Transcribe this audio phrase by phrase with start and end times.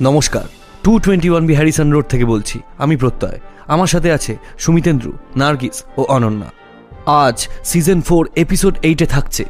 [0.00, 0.42] নমস্কার,
[0.82, 5.84] two twenty one B Harrison road থেকে বলছি, আমি প্রত্যয়। আমার সাথে আছে সুমিতেন্দ্রু নার্গিস
[5.96, 6.48] ও অনন্যা।
[7.06, 9.44] আজ সিজন ফোর, এপিসোড এইটে থাকছে।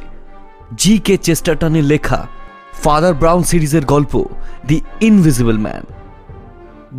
[0.77, 2.27] জি কে চেস্টারটনের লেখা,
[2.73, 4.25] ফাদার ব্রাউন সিরিজের গল্প,
[4.67, 5.83] দি ইনভিজিবল ম্যান।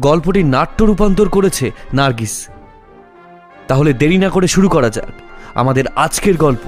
[0.01, 2.49] গল্পটি নাট্য রূপান্তর করেছে নার্গিস।
[3.69, 5.13] তাহলে দেরি না করে শুরু করা যাক।
[5.55, 6.65] আমাদের আজকের গল্প,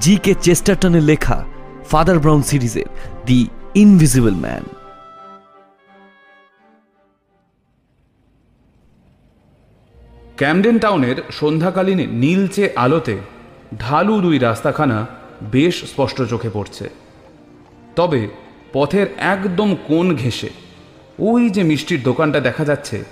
[0.00, 1.44] জি কে চেস্টারটনের লেখা,
[1.90, 2.88] ফাদার ব্রাউন সিরিজের,
[3.26, 4.64] দি ইনভিজিবল ম্যান।
[10.36, 13.16] ক্যামডেন টাউনের সন্ধ্যাকালীন নীলচে আলোতে
[13.78, 15.06] ঢালু দুই রাস্তাখানা
[15.42, 16.88] বেশ স্পষ্ট চোখে পড়ছে।
[17.96, 18.28] তবে
[18.72, 20.48] পথের একদম কোণ ঘেঁষে
[21.18, 23.04] ওই যে মিষ্টির দোকানটা দেখা যাচ্ছে,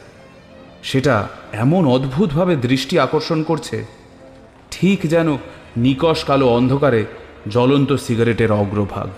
[0.82, 3.84] সেটা এমন অদ্ভুতভাবে দৃষ্টি আকর্ষণ করছে,
[4.70, 5.36] ঠিক যেন
[5.76, 7.04] নিকশ কালো অন্ধকারে
[7.50, 9.08] জ্বলন্ত সিগারেটের অগ্রভাগ।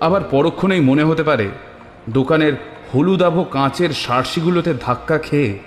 [0.00, 1.48] আবার পরক্ষণেই মনে হতে পারে,
[2.08, 2.52] দোকানের
[2.94, 5.58] হলুদাভ কাঁচের সার্সিগুলোতে ধাক্কা খেয়ে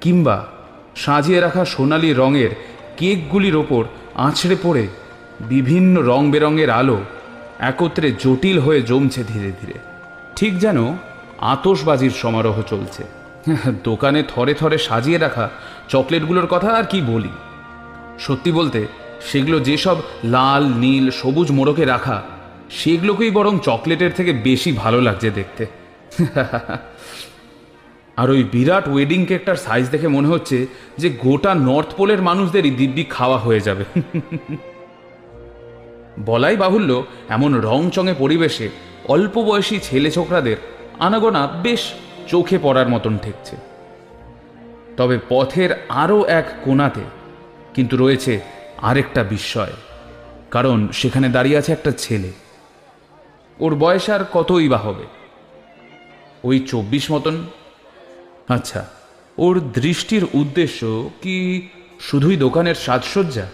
[0.00, 0.46] কিংবা
[0.96, 2.50] সাজিয়ে রাখা সোনালি রঙের
[2.96, 4.86] কেকগুলির ওপর আছড়ে পড়ে
[5.40, 6.98] বিভিন্ন রং বেরঙের আলো
[7.58, 9.78] একত্রে জটিল হয়ে জমছে ধীরে ধীরে।
[10.36, 10.96] ঠিক যেন
[11.38, 13.04] আতসবাজির সমারোহ চলছে।
[13.84, 15.50] দোকানে থরে থরে সাজিয়ে রাখা
[15.88, 17.28] চকলেটগুলোর কথা আর কি বলি?
[18.18, 18.86] সত্যি বলতে,
[19.20, 22.22] সেগুলো যেসব লাল, নীল, সবুজ মোড়কে রাখা,
[22.70, 25.66] সেগুলোকেই বরং চকলেটের থেকে বেশি ভালো লাগছে দেখতে।
[28.16, 30.58] আর ওই বিরাট ওয়েডিং কেকটার সাইজ দেখে মনে হচ্ছে
[31.00, 33.84] যে গোটা নর্থ পোলের মানুষদেরই দিব্যি খাওয়া হয়ে যাবে।
[36.28, 36.90] বলাই বাহুল্য,
[37.36, 38.66] এমন রংচঙে পরিবেশে
[39.14, 40.58] অল্প বয়সী ছেলে ছোকরাদের
[41.06, 41.82] আনাগোনা বেশ
[42.30, 43.54] চোখে পড়ার মতন ঠেকছে।
[44.98, 45.70] তবে পথের
[46.02, 47.04] আরও এক কোনাতে
[47.74, 48.32] কিন্তু রয়েছে
[48.88, 49.74] আরেকটা বিস্ময়,
[50.54, 52.30] কারণ সেখানে দাঁড়িয়ে আছে একটা ছেলে।
[53.58, 55.04] ওর বয়স আর কতই বা হবে?
[56.48, 57.36] ওই চব্বিশ মতন
[58.48, 58.86] আচ্ছা
[59.38, 61.68] ওর দৃষ্টির উদ্দেশ্য কি
[62.00, 63.46] শুধুই দোকানের সাজসজ্জা?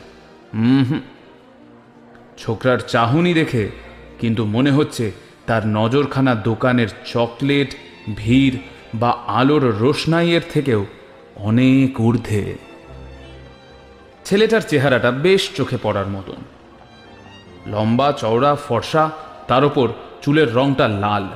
[0.54, 1.00] হুম।
[2.38, 3.70] ছোকরার চাহনি দেখে
[4.18, 5.12] কিন্তু মনে হচ্ছে
[5.46, 7.74] তার নজরখানা দোকানের চকলেট,
[8.16, 8.56] ভিড়
[8.94, 10.86] বা আলোর রোশনাইয়ের থেকেও
[11.36, 12.54] অনেক ঊর্ধ্বে।
[14.24, 16.42] ছেলেটার চেহারাটা বেশ চোখে পড়ার মতন।
[17.66, 19.10] লম্বা চওড়া ফর্সা,
[19.48, 19.88] তার ওপর
[20.22, 21.28] চুলের রংটা লাল।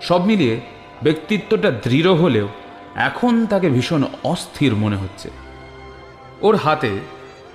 [0.00, 0.60] সব মিলিয়ে
[1.02, 2.48] ব্যক্তিত্বটা দৃঢ় হলেও
[2.96, 5.30] এখন তাকে ভীষণ অস্থির মনে হচ্ছে।
[6.42, 6.98] ওর হাতে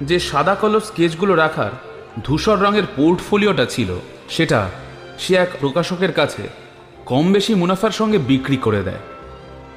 [0.02, 1.72] যে সাদা কালো স্কেচগুলো রাখার
[2.24, 4.70] ধূসর রঙের পোর্টফোলিওটা ছিল, সেটা
[5.20, 6.50] সে এক প্রকাশকের কাছে
[7.06, 9.00] কম বেশি মুনাফার সঙ্গে বিক্রি করে দেয়।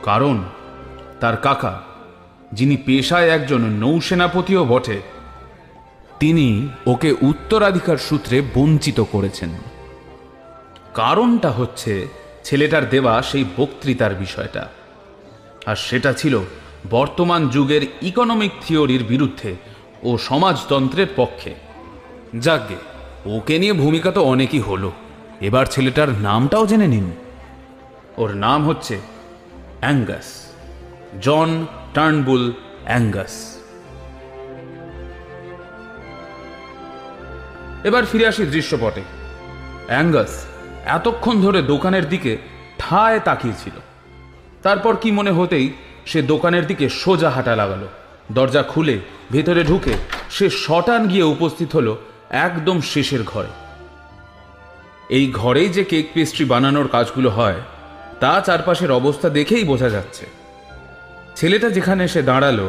[0.02, 0.42] কারণ
[1.20, 1.80] তার কাকা,
[2.52, 5.00] যিনি পেশায় একজন নৌসেনাপতিও বটে,
[6.20, 9.50] তিনি ওকে উত্তরাধিকার সূত্রে বঞ্চিত করেছেন।
[10.94, 12.08] কারণটা হচ্ছে
[12.44, 14.68] ছেলেটার দেওয়া সেই বক্তৃতার বিষয়টা।
[15.68, 16.34] আর সেটা ছিল
[16.90, 19.56] বর্তমান যুগের ইকোনমিক থিওরির বিরুদ্ধে
[20.02, 21.54] ও সমাজতন্ত্রের পক্ষে।
[22.34, 22.78] যাকগে
[23.26, 24.92] ওকে নিয়ে ভূমিকা তো অনেকই হলো।
[25.40, 27.10] এবার ছেলেটার নামটাও জেনে নিন।
[28.16, 29.00] ওর নাম হচ্ছে
[29.80, 30.28] অ্যাঙ্গাস,
[31.22, 32.52] জন টার্নবুল
[32.84, 33.34] অ্যাঙ্গাস।
[37.84, 39.02] এবার ফিরে আসি দৃশ্যপটে।
[39.88, 40.32] অ্যাঙ্গাস
[40.96, 42.32] এতক্ষণ ধরে দোকানের দিকে
[42.78, 43.76] ঠায় তাকিয়েছিল
[44.62, 45.72] তারপর কি মনে হতেই
[46.06, 47.88] সে দোকানের দিকে সোজা হাঁটা লাগালো।
[48.32, 48.98] দরজা খুলে
[49.30, 49.92] ভেতরে ঢুকে
[50.30, 51.98] সে শটান গিয়ে উপস্থিত হলো
[52.30, 53.48] একদম শেষের ঘরে।
[55.10, 57.60] এই ঘরেই যে কেক পেস্ট্রি বানানোর কাজগুলো হয়,
[58.20, 60.26] তা চারপাশের অবস্থা দেখেই বোঝা যাচ্ছে।
[61.36, 62.68] ছেলেটা যেখানে এসে দাঁড়াল,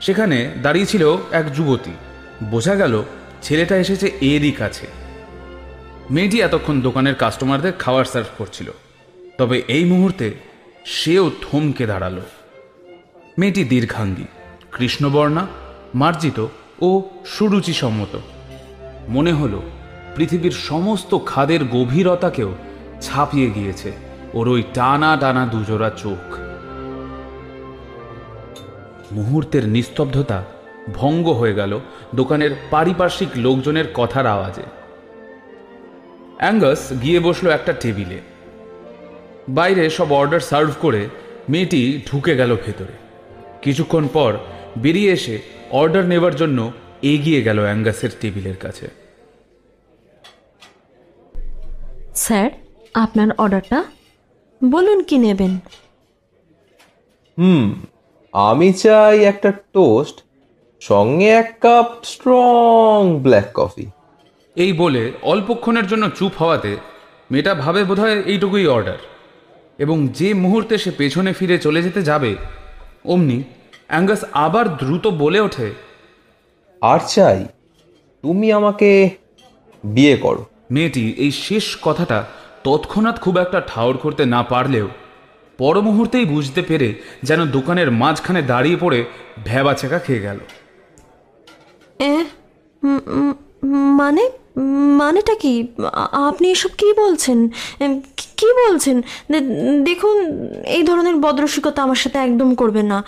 [0.00, 1.92] সেখানে দাঁড়িয়ে ছিল এক যুবতী।
[2.44, 3.02] বোঝা গেল
[3.42, 4.86] ছেলেটা এসেছে এরই কাছে।
[6.10, 8.70] মেয়েটি এতক্ষণ দোকানের কাস্টমারদের খাবার সার্ভ করছিল।
[9.38, 10.51] তবে এই মুহূর্তে
[10.84, 12.20] সেও থমকে দাঁড়াল।
[13.38, 14.24] মেয়েটি দীর্ঘাঙ্গী,
[14.72, 15.46] কৃষ্ণবর্ণা,
[15.94, 16.46] মার্জিত
[16.80, 18.18] ও সুরুচিসম্মত।
[19.08, 19.62] মনে হলো,
[20.16, 22.54] পৃথিবীর সমস্ত খাদের গভীরতাকেও
[23.00, 23.92] ছাপিয়ে গিয়েছে
[24.34, 26.34] ওর ওই টানা টানা দুজোড়া চোখ।
[29.12, 30.44] মুহূর্তের নিস্তব্ধতা
[30.94, 31.80] ভঙ্গ হয়ে গেল
[32.14, 34.62] দোকানের পারিপার্শ্বিক লোকজনের কথার আওয়াজে।
[36.38, 38.31] অ্যাঙ্গাস গিয়ে বসল একটা টেবিলে।
[39.48, 41.08] বাইরে সব অর্ডার সার্ভ করে
[41.48, 42.92] মেয়েটি ঢুকে গেল ভেতরে।
[43.62, 44.38] কিছুক্ষণ পর
[44.78, 45.38] বেরিয়ে এসে
[45.70, 46.72] অর্ডার নেবার জন্য
[47.02, 48.88] এগিয়ে গেল অ্যাঙ্গাসের টেবিলের কাছে।
[52.14, 52.50] স্যার
[52.94, 53.84] আপনার অর্ডারটা
[54.64, 55.58] বলুন কি নেবেন?
[57.38, 57.80] হুম
[58.32, 60.20] আমি চাই একটা টোস্ট
[60.80, 63.86] সঙ্গে এক কাপ স্ট্রং ব্ল্যাক কফি
[64.56, 66.76] এই বলে অল্পক্ষণের জন্য চুপ হওয়াতে
[67.30, 68.98] মেয়েটা ভাবে বোধহয় এইটুকুই অর্ডার
[69.82, 72.36] এবং যে মুহূর্তে সে পেছনে ফিরে চলে যেতে যাবে
[73.04, 73.42] অমনি
[73.88, 75.70] অ্যাঙ্গাস আবার দ্রুত বলে ওঠে
[76.80, 77.46] আর চাই
[78.22, 79.10] তুমি আমাকে
[79.84, 82.26] বিয়ে করো। মেয়েটি এই শেষ কথাটা
[82.64, 84.88] তৎক্ষণাৎ খুব একটা ঠাউর করতে না পারলেও
[85.58, 89.04] পর মুহূর্তেই বুঝতে পেরে যেন দোকানের মাঝখানে দাঁড়িয়ে পড়ে
[89.44, 90.38] ভ্যাবা চেকা খেয়ে গেল।
[93.96, 94.30] মানে
[94.96, 95.68] মানেটা কি?
[96.12, 97.48] আপনি এসব কি বলছেন?
[98.46, 99.02] কি- বলছেন?
[99.84, 103.04] দেখুন এই ধরনের বদরসিকতা আমার সাথে একদম করবে না।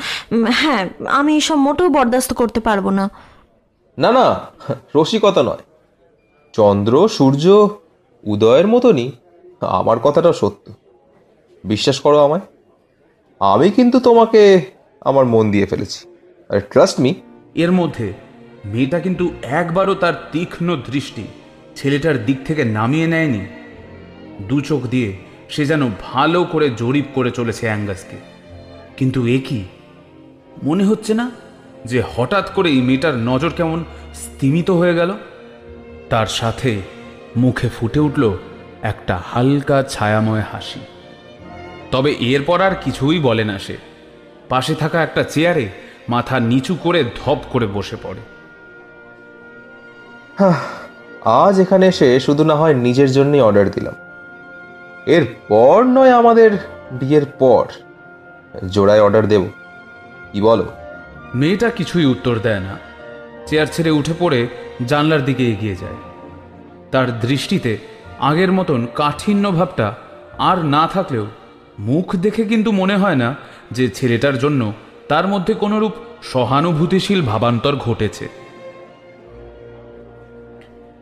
[0.51, 3.11] হ্যাঁ আমি এসব মোটেও বরদাস্ত করতে পারব না।
[3.99, 4.41] না না
[4.97, 5.63] রসিকতা নয়।
[6.53, 7.69] চন্দ্র সূর্য
[8.25, 9.13] উদয়ের মতনই
[9.61, 10.73] আমার কথাটা সত্য।
[11.65, 12.41] বিশ্বাস করো আমায়
[13.41, 14.61] আমি কিন্তু তোমাকে
[15.01, 16.17] আমার মন দিয়ে ফেলেছি।
[16.49, 17.15] আর ট্রাস্ট মি
[17.55, 18.13] এর মধ্যে
[18.65, 21.23] মেয়েটা কিন্তু একবারও তার তীক্ষ্ণ দৃষ্টি
[21.77, 23.47] ছেলেটার দিক থেকে নামিয়ে নেয়নি।
[24.49, 28.17] দু চোখ দিয়ে সে যেন ভালো করে জরিপ করে চলেছে অ্যাঙ্গাসকে।
[28.97, 29.65] কিন্তু এ কি?
[30.63, 31.31] মনে হচ্ছে না
[31.85, 35.15] যে হঠাৎ করে এই মেয়েটার নজর কেমন স্তিমিত হয়ে গেল?
[36.11, 36.81] তার সাথে
[37.37, 38.39] মুখে ফুটে উঠল
[38.83, 40.81] একটা হালকা ছায়াময় হাসি।
[41.91, 43.77] তবে এরপর আর কিছুই বলে না সে।
[44.49, 45.69] পাশে থাকা একটা চেয়ারে
[46.09, 48.21] মাথা নিচু করে ধপ করে বসে পড়ে।
[51.25, 53.95] আজ এখানে এসে শুধু না হয় নিজের জন্যই অর্ডার দিলাম।
[55.07, 56.51] এর পর নয় আমাদের
[56.93, 57.67] বিয়ের পর।
[58.69, 59.45] জোড়ায় অর্ডার দেব।
[60.33, 60.73] কি বলো?
[61.35, 62.79] মেয়েটা কিছুই উত্তর দেয় না।
[63.47, 64.49] চেয়ার ছেড়ে উঠে পড়ে
[64.87, 65.95] জানলার দিকে এগিয়ে যায়।
[66.91, 67.79] তার দৃষ্টিতে
[68.21, 69.95] আগের মতন কাঠিন্য ভাবটা
[70.39, 71.27] আর না থাকলেও
[71.79, 73.35] মুখ দেখে কিন্তু মনে হয় না
[73.71, 74.73] যে ছেলেটার জন্য
[75.09, 75.93] তার মধ্যে কোনোরূপ
[76.23, 78.29] সহানুভূতিশীল ভাবান্তর ঘটেছে।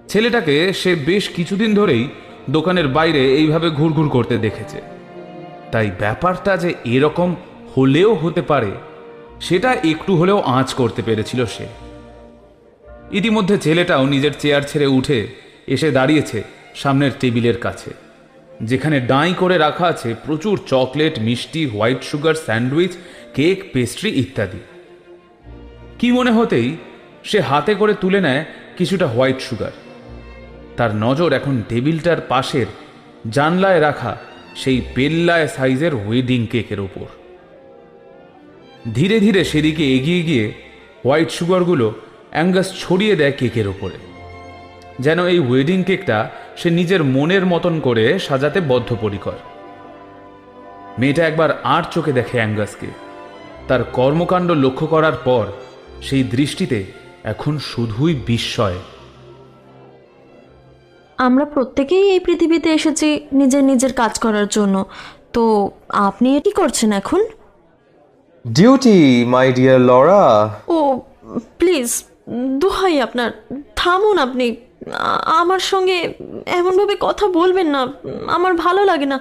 [0.08, 2.08] ছেলেটাকে সে বেশ কিছুদিন ধরেই
[2.50, 4.80] দোকানের বাইরে এইভাবে ঘুরঘুর করতে দেখেছে।
[5.72, 7.34] তাই ব্যাপারটা যে এরকম
[7.76, 8.70] হলেও হতে পারে,
[9.40, 11.66] সেটা একটু হলেও আঁচ করতে পেরেছিল সে।
[13.12, 15.26] ইতিমধ্যে ছেলেটাও নিজের চেয়ার ছেড়ে উঠে
[15.66, 16.42] এসে দাঁড়িয়েছে
[16.74, 17.90] সামনের টেবিলের কাছে,
[18.62, 22.92] যেখানে ডাঁই করে রাখা আছে প্রচুর চকলেট, মিষ্টি, white sugar, sandwich,
[23.34, 24.60] cake, pastry ইত্যাদি।
[25.98, 26.76] কি মনে হতেই
[27.24, 28.44] সে হাতে করে তুলে নেয়
[28.78, 29.72] কিছুটা হোয়াইট সুগার।
[30.76, 32.66] তার নজর এখন টেবিলটার পাশের
[33.30, 34.16] জানলায় রাখা
[34.56, 37.06] সেই পেল্লায় সাইজের ওয়েডিং কেকের ওপর
[38.94, 40.52] ধীরে ধীরে সেদিকে এগিয়ে গিয়ে
[41.04, 41.94] হোয়াইট সুগারগুলো
[42.30, 43.98] অ্যাঙ্গাস ছড়িয়ে দেয় কেকের ওপরে
[45.00, 49.38] যেন এই ওয়েডিং কেকটা সে নিজের মনের মতন করে সাজাতে বদ্ধপরিকর।
[50.98, 52.86] মেয়েটা একবার আর চোখে দেখে অ্যাঙ্গাসকে।
[53.68, 55.46] তার কর্মকাণ্ড লক্ষ্য করার পর
[56.02, 56.84] সেই দৃষ্টিতে
[57.24, 58.78] এখন শুধুই বিস্ময়।
[61.18, 64.84] আমরা প্রত্যেকেই এই পৃথিবীতে এসেছি নিজের নিজের কাজ করার জন্য।
[65.32, 67.24] তো আপনি এটি করছেন এখন?
[68.46, 71.00] ডিউটি মাই ডিয়ার লরা ও
[71.58, 72.04] প্লিজ
[72.58, 73.30] দোহাই আপনার।
[73.76, 74.56] থামুন আপনি।
[75.26, 76.14] আমার সঙ্গে
[76.46, 77.92] এমনভাবে কথা বলবেন না।
[78.26, 79.20] আমার ভালো লাগে না।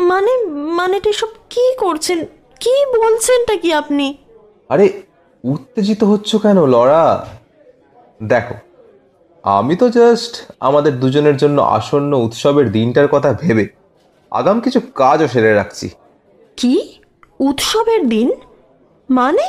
[0.00, 2.26] মানে মানেটা সব কি করছেন?
[2.60, 4.16] কি বলছেনটা কি আপনি?
[4.68, 5.02] আরে
[5.44, 7.26] উত্তেজিত হচ্ছ কেন লরা
[8.22, 8.54] দেখো
[9.44, 13.68] আমি তো জাস্ট আমাদের দুজনের জন্য আসন্ন উৎসবের দিনটার কথা ভেবে
[14.30, 15.90] আগাম কিছু কাজও সেরে রাখছি।
[16.56, 16.98] কি?
[17.40, 18.32] উৎসবের দিন?
[19.10, 19.42] মানে?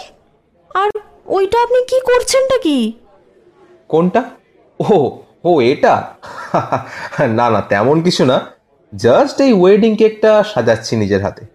[0.75, 0.89] আর
[1.25, 2.93] ওইটা আপনি কি করছেনটা কি?
[3.88, 4.24] কোনটা?
[4.79, 6.13] ও ও এটা?
[7.19, 8.41] না না তেমন কিছু না।
[8.96, 11.46] জাস্ট এই ওয়েডিং কেকটা সাজাচ্ছি নিজের হাতে।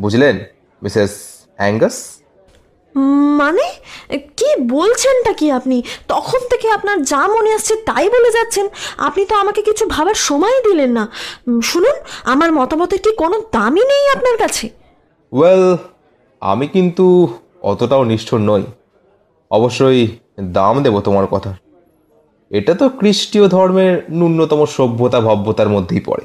[0.00, 0.38] বুঝলেন
[0.82, 2.15] মিসেস অ্যাঙ্গাস
[3.40, 3.66] মানে?
[4.36, 5.82] কি বলছেনটা কি আপনি?
[6.08, 10.62] তখন থেকে আপনার যা মনে আসছে তাই বলে যাচ্ছেন। আপনি তো আমাকে কিছু ভাবার সময়
[10.64, 11.10] দিলেন না।
[11.62, 14.70] শুনুন আমার মতামতের কি কোনো দামই নেই আপনার কাছে?
[15.32, 15.76] ওয়েল
[16.40, 18.62] আমি কিন্তু অতটাও নিষ্ঠুর নই।
[19.50, 20.08] অবশ্যই
[20.40, 21.56] দাম দেব তোমার কথা।
[22.50, 26.24] এটা তো খ্রিস্টীয় ধর্মের ন্যূনতম সভ্যতা ভব্যতার মধ্যেই পড়ে।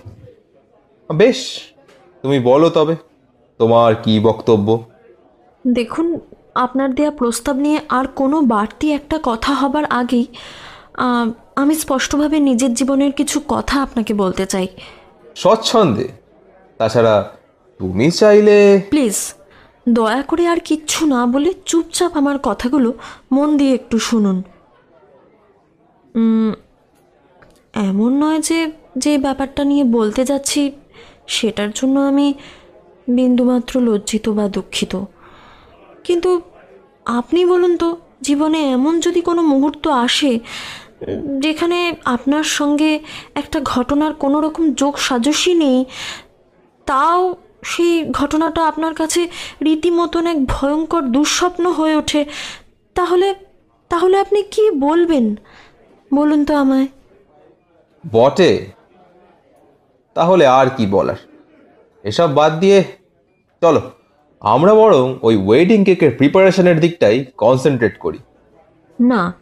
[1.15, 1.61] বেশ
[2.21, 2.95] তুমি বলো তবে
[3.57, 4.83] তোমার কি বক্তব্য?
[5.67, 6.19] দেখুন
[6.55, 10.25] আপনার দেয়া প্রস্তাব নিয়ে আর কোনো বাড়তি একটা কথা হবার আগেই
[11.61, 14.67] আমি স্পষ্টভাবে নিজের জীবনের কিছু কথা আপনাকে বলতে চাই।
[15.35, 16.07] স্বচ্ছন্দে।
[16.79, 17.15] তাছাড়া
[17.79, 18.57] তুমি চাইলে
[18.89, 19.17] প্লিজ
[19.89, 22.93] দয়া করে আর কিচ্ছু না বলে চুপচাপ আমার কথাগুলো
[23.31, 24.37] মন দিয়ে একটু শুনুন।
[27.73, 28.59] এমন নয় যে
[28.97, 30.61] যে ব্যাপারটা নিয়ে বলতে যাচ্ছি
[31.27, 32.27] সেটার জন্য আমি
[33.07, 34.93] বিন্দুমাত্র লজ্জিত বা দুঃখিত।
[36.03, 36.41] কিন্তু
[37.05, 40.39] আপনি বলুন তো, জীবনে এমন যদি কোনো মুহূর্ত আসে,
[41.39, 42.99] যেখানে আপনার সঙ্গে
[43.35, 45.85] একটা ঘটনার কোনো রকম যোগ সাজসই নেই,
[46.85, 49.27] তাও সেই ঘটনাটা আপনার কাছে
[49.61, 52.25] রীতিমতন এক ভয়ঙ্কর দুঃস্বপ্ন হয়ে ওঠে,
[52.95, 53.35] তাহলে
[53.89, 55.35] তাহলে আপনি কি বলবেন?
[56.13, 56.87] বলুন তো আমায়।
[58.11, 58.51] বটে?
[60.15, 61.19] তাহলে আর কি বলার?
[62.03, 62.83] এসব বাদ দিয়ে,
[63.61, 63.81] চলো।
[64.41, 68.17] আমরা বরং ওই ওয়েডিং কেকের প্রিপারেশনের দিকটাই কনসেন্ট্রেট করি।
[68.99, 69.33] না,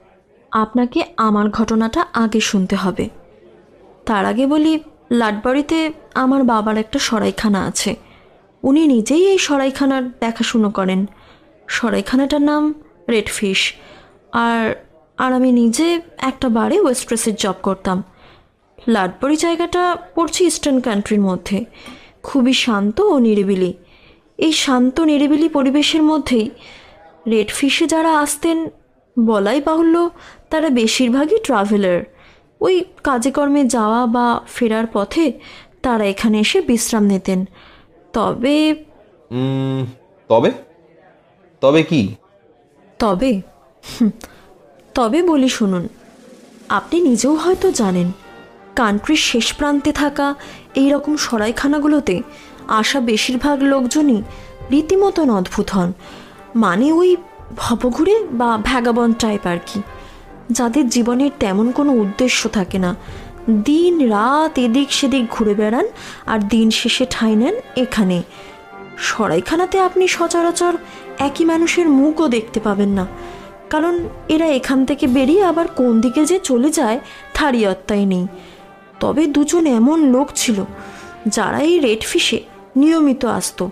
[0.51, 3.09] আপনাকে আমার ঘটনাটা আগে শুনতে হবে।
[4.05, 4.79] তার আগে বলি,
[5.11, 7.95] লাটবাড়িতে আমার বাবার একটা সরাইখানা আছে।
[8.63, 11.05] উনি নিজেই এই সরাইখানার দেখাশুনো করেন।
[11.67, 12.73] সরাইখানাটার নাম
[13.09, 13.73] রেড ফিশ
[14.31, 14.75] আর
[15.17, 18.03] আর আমি নিজে একটা বারে ওয়েস্ট্রেসের জব করতাম।
[18.87, 21.65] লাটবাড়ি জায়গাটা পড়ছে ইস্টার্ন কান্ট্রির মধ্যে।
[22.23, 23.73] খুবই শান্ত ও নিরিবিলি।
[24.39, 26.47] এই শান্ত নিরিবিলি পরিবেশের মধ্যেই
[27.29, 28.57] রেড ফিশে যারা আসতেন
[29.17, 29.95] বলাই বাহুল্য
[30.49, 31.99] তারা বেশিরভাগই ট্রাভেলার।
[32.61, 35.25] ওই কাজে কর্মে যাওয়া বা ফেরার পথে
[35.83, 37.39] তারা এখানে এসে বিশ্রাম নিতেন।
[38.13, 38.57] তবে
[40.29, 40.51] তবে?
[41.61, 42.01] তবে কি?
[42.99, 43.31] তবে?
[44.95, 45.83] তবে বলি শুনুন
[46.69, 48.07] আপনি নিজেও হয়তো জানেন
[48.75, 50.27] কান্ট্রির শেষ প্রান্তে থাকা
[50.75, 52.15] এই রকম সরাইখানাগুলোতে
[52.69, 54.21] আসা বেশিরভাগ লোকজনই
[54.71, 55.93] রীতিমতন অদ্ভুত হন।
[56.55, 57.15] মানে ওই
[57.57, 59.81] ভবঘুরে বা ভ্যাগাবন টাইপ আর কি।
[60.51, 62.95] যাদের জীবনের তেমন কোনো উদ্দেশ্য থাকে না।
[63.49, 65.87] দিন রাত এদিক সেদিক ঘুরে বেড়ান
[66.25, 68.21] আর দিন শেষে ঠাঁই নেন এখানে।
[68.97, 70.73] সরাইখানাতে আপনি সচরাচর
[71.19, 73.07] একই মানুষের মুখও দেখতে পাবেন না।
[73.69, 76.99] কারণ এরা এখান থেকে বেরিয়ে আবার কোন দিকে যে চলে যায়
[77.33, 78.27] তার ইয়ত্তাই নেই।
[78.99, 80.65] তবে দুজন এমন লোক ছিল,
[81.27, 82.39] যারা এই রেড ফিশে
[82.75, 83.71] নিয়মিত আসতো।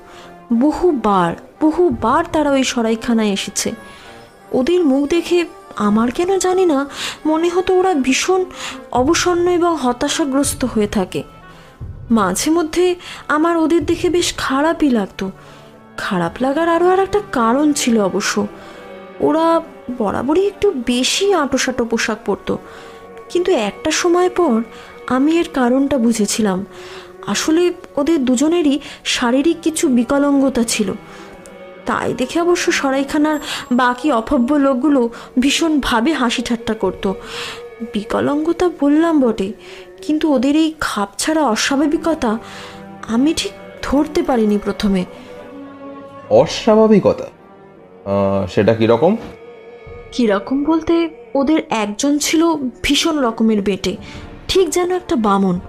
[0.53, 3.71] বহুবার বহুবার তারা ওই সরাইখানায় এসেছে।
[4.51, 6.89] ওদের মুখ দেখে আমার কেন জানি না,
[7.25, 8.45] মনে হতো ওরা ভীষণ
[8.91, 11.23] অবসন্ন এবং হতাশাগ্রস্ত হয়ে থাকে।
[12.11, 12.95] মাঝে মধ্যে
[13.27, 15.31] আমার ওদের দেখে বেশ খারাপই লাগতো।
[15.97, 18.47] খারাপ লাগার আরও আর একটা কারণ ছিল অবশ্য।
[19.19, 19.61] ওরা
[19.97, 22.57] বরাবরই একটু বেশি আঁটোসাঁটো পোশাক পরতো।
[23.29, 24.61] কিন্তু একটা সময় পর
[25.07, 26.65] আমি এর কারণটা বুঝেছিলাম।
[27.27, 27.63] আসলে
[27.95, 30.89] ওদের দুজনেরই শারীরিক কিছু বিকলাঙ্গতা ছিল।
[31.85, 33.37] তাই দেখে অবশ্য সরাইখানার
[33.71, 35.01] বাকি অভব্য লোকগুলো
[35.39, 37.09] ভীষণভাবে হাসি ঠাট্টা করতো।
[37.93, 39.49] বিকলাঙ্গতা বললাম বটে
[40.01, 42.31] কিন্তু ওদের এই খাপ ছাড়া অস্বাভাবিকতা
[43.07, 43.51] আমি ঠিক
[43.83, 45.01] ধরতে পারিনি প্রথমে।
[46.29, 47.27] অস্বাভাবিকতা?
[48.47, 49.13] সেটা কীরকম
[50.11, 50.93] কীরকম বলতে
[51.35, 52.41] ওদের একজন ছিল
[52.83, 53.93] ভীষণ রকমের বেটে
[54.47, 55.59] ঠিক যেন একটা বামন।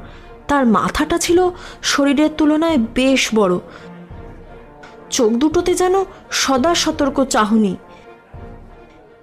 [0.48, 1.50] তার মাথাটা ছিল
[1.82, 3.58] শরীরের তুলনায় বেশ বড়।
[5.10, 7.76] চোখ দুটোতে যেন সদা সতর্ক চাহনি।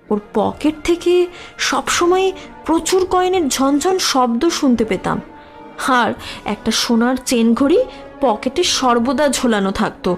[0.10, 1.28] ওর পকেট থেকে
[1.58, 2.32] সবসময়
[2.66, 5.22] প্রচুর কয়েনের ঝনঝন শব্দ শুনতে পেতাম।
[5.88, 6.14] আর
[6.46, 7.84] একটা সোনার চেন ঘড়ি
[8.22, 10.18] পকেটে সর্বদা ঝোলানো থাকতো।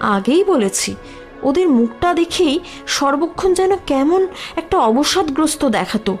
[0.00, 0.94] আগেই বলেছি,
[1.42, 6.16] ওদের মুখটা দেখেই সর্বক্ষণ যেন কেমন একটা অবসাদগ্রস্ত দেখাতো।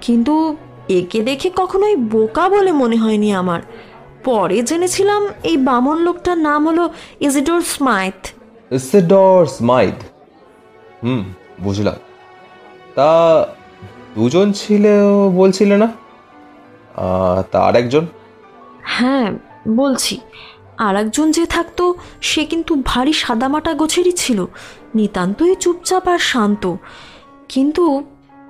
[0.00, 0.56] কিন্তু
[0.98, 3.60] একে দেখে কখনোই বোকা বলে মনে হয়নি আমার।
[4.24, 8.28] পরে জেনেছিলাম এই বামন লোকটার নাম হলো ইজিডোর স্মাইথ।
[8.72, 9.94] ইসেডর স্মাইথ?
[11.02, 11.24] হুম
[11.60, 11.94] বুঝলাম।
[12.94, 13.46] তা
[14.14, 14.86] দুজন ছিল
[15.36, 15.88] বলছিলে না?
[16.96, 18.06] আহ, তা আর একজন
[18.82, 19.32] হ্যাঁ
[19.68, 20.20] বলছি।
[20.78, 24.46] আর একজন যে থাকতো সে কিন্তু ভারী সাদামাটা গোছেরই ছিল।
[24.94, 26.74] নিতান্তই চুপচাপ আর শান্ত।
[27.48, 28.04] কিন্তু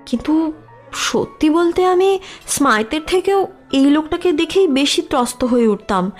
[0.06, 0.52] কিন্তু
[0.94, 6.11] সত্যি বলতে আমি স্মাইতের থেকেও এই লোকটাকে দেখেই বেশি ত্রস্ত হয়ে উঠতাম।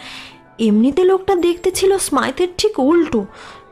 [0.59, 3.25] এমনিতে লোকটা দেখতে ছিল স্মাইতের ঠিক উল্টো।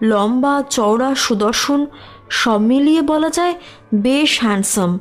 [0.03, 1.87] লম্বা, চওড়া সুদর্শন,
[2.31, 3.55] সব মিলিয়ে বলা যায়
[3.95, 4.99] বেশ হ্যান্ডসাম।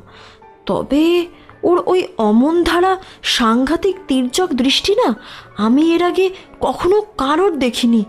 [0.66, 1.26] তবে
[1.62, 5.14] ওর ওই অমন ধারা, সাংঘাতিক তির্যক দৃষ্টি না,
[5.56, 6.30] আমি এর আগে
[6.60, 8.04] কখনো কারোর দেখিনি।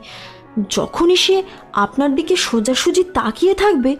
[0.70, 1.44] যখনই সে
[1.74, 3.96] আপনার দিকে সোজাসুজি তাকিয়ে থাকবে,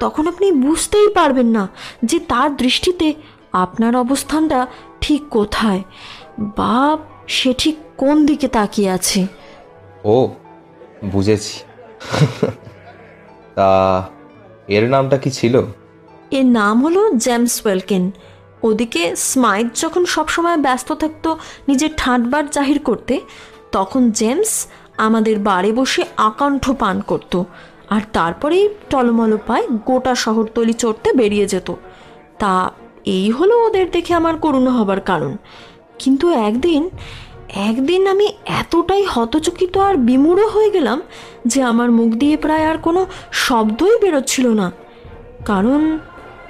[0.00, 1.68] তখন আপনি বুঝতেই পারবেন না
[2.04, 3.14] যে তার দৃষ্টিতে
[3.54, 4.60] আপনার অবস্থানটা
[5.00, 5.82] ঠিক কোথায়?
[6.58, 6.96] বা
[7.28, 9.20] সে ঠিক কোন দিকে তাকিয়ে আছে?
[10.04, 10.28] ও
[11.04, 11.56] বুঝেছি।
[13.54, 13.70] তা
[14.68, 15.54] এর নামটা কি ছিল?
[16.30, 18.04] এর নাম হলো জেমস ওয়েলকেন।
[18.62, 21.30] ওদিকে স্মাইথ যখন সবসময় ব্যস্ত থাকতো
[21.68, 23.14] নিজের ঠাঁটবার জাহির করতে
[23.72, 24.52] তখন জেমস
[24.96, 27.42] আমাদের বাড়ি বসে আকাণ্ঠ পান করত
[27.90, 31.68] আর তারপরেই টলমল পায় গোটা শহরতলি চড়তে বেরিয়ে যেত।
[32.38, 32.52] তা
[33.04, 35.36] এই হলো ওদের দেখে আমার করুণা হবার কারণ।
[35.98, 36.90] কিন্তু একদিন
[37.54, 41.02] একদিন আমি এতটাই হতচকিত আর বিমূঢ় হয়ে গেলাম
[41.46, 44.72] যে আমার মুখ দিয়ে প্রায় আর কোনো শব্দই বেরোচ্ছিল না।
[45.44, 45.98] কারণ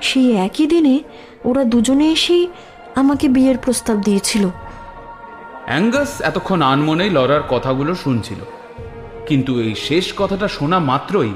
[0.03, 1.01] সেই একই দিনে
[1.45, 2.49] ওরা দুজনে এসেই
[2.95, 4.49] আমাকে বিয়ের প্রস্তাব দিয়েছিল।
[5.67, 8.39] অ্যাঙ্গাস এতক্ষণ আনমনেই লরার কথাগুলো শুনছিল।
[9.27, 11.33] কিন্তু এই শেষ কথাটা শোনা মাত্রই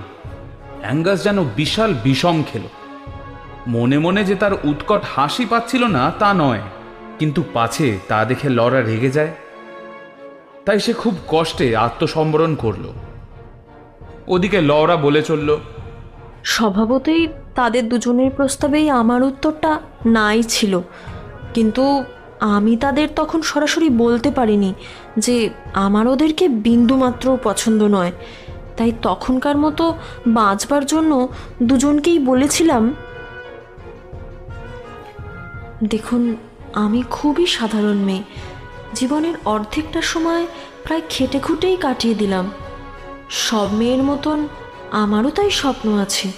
[0.80, 2.62] অ্যাঙ্গাস যেন বিশাল বিষম খেল।
[3.68, 6.62] মনে মনে যে তার উৎকট হাসি পাচ্ছিল না, তা নয়।
[7.18, 9.32] কিন্তু পাছে তা দেখে লরা রেগে যায়।
[10.64, 12.84] তাই সে খুব কষ্টে আত্মসম্বরণ করল।
[14.28, 15.56] ওদিকে লরা বলে চলল,
[16.44, 19.72] স্বভাবতই তাদের দুজনের প্রস্তাবেই আমার উত্তরটা
[20.06, 20.80] নাই ছিল।
[21.54, 21.84] কিন্তু
[22.40, 24.74] আমি তাদের তখন সরাসরি বলতে পারিনি
[25.18, 25.36] যে
[25.74, 28.12] আমার ওদেরকে বিন্দুমাত্র পছন্দ নয়।
[28.76, 29.84] তাই তখনকার মতো
[30.26, 31.28] বাঁচবার জন্য
[31.62, 32.94] দুজনকেই বলেছিলাম
[35.84, 36.36] দেখুন,
[36.74, 38.22] আমি খুবই সাধারণ মেয়ে।
[38.94, 40.46] জীবনের অর্ধেকটা সময়
[40.84, 42.50] প্রায় খেটে খুটেই কাটিয়ে দিলাম।
[43.30, 44.48] সব মেয়ের মতন
[44.90, 46.32] আমারও তাই স্বপ্ন আছে।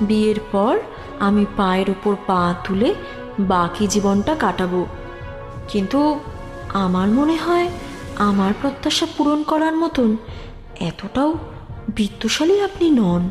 [0.00, 0.78] বিয়ের পর
[1.18, 2.94] আমি পায়ের ওপর পা তুলে
[3.38, 4.86] বাকি জীবনটা কাটাবো।
[5.68, 6.20] কিন্তু
[6.68, 7.68] আমার মনে হয়
[8.16, 10.16] আমার প্রত্যাশা পূরণ করার মতন
[10.80, 11.38] এতটাও
[11.88, 13.30] বিত্তশালী আপনি নন।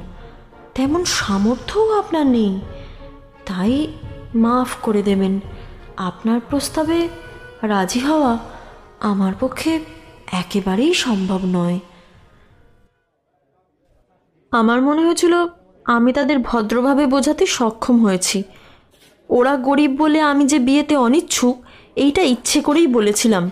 [0.76, 2.60] তেমন সামর্থ্যও আপনার নেই।
[3.46, 3.88] তাই
[4.36, 5.40] মাফ করে দেবেন।
[5.98, 7.08] আপনার প্রস্তাবে
[7.62, 8.38] রাজি হওয়া
[9.00, 9.80] আমার পক্ষে
[10.32, 11.80] একেবারেই সম্ভব নয়।
[14.52, 15.34] আমার মনে হয়েছিল
[15.86, 18.44] আমি তাদের ভদ্রভাবে বোঝাতে সক্ষম হয়েছি।
[19.30, 21.56] ওরা গরিব বলে আমি যে বিয়েতে অনিচ্ছুক,
[21.96, 23.52] এইটা ইচ্ছে করেই বলেছিলাম।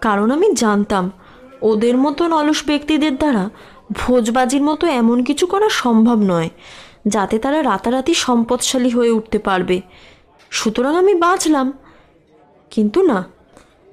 [0.00, 1.10] কারণ আমি জানতাম,
[1.62, 3.50] ওদের মতন অলস ব্যক্তিদের দ্বারা
[3.92, 6.50] ভোজবাজির মতো এমন কিছু করা সম্ভব নয়,
[7.06, 9.80] যাতে তারা রাতারাতি সম্পদশালী হয়ে উঠতে পারবে।
[10.50, 11.72] সুতরাং আমি বাঁচলাম।
[12.70, 13.24] কিন্তু না,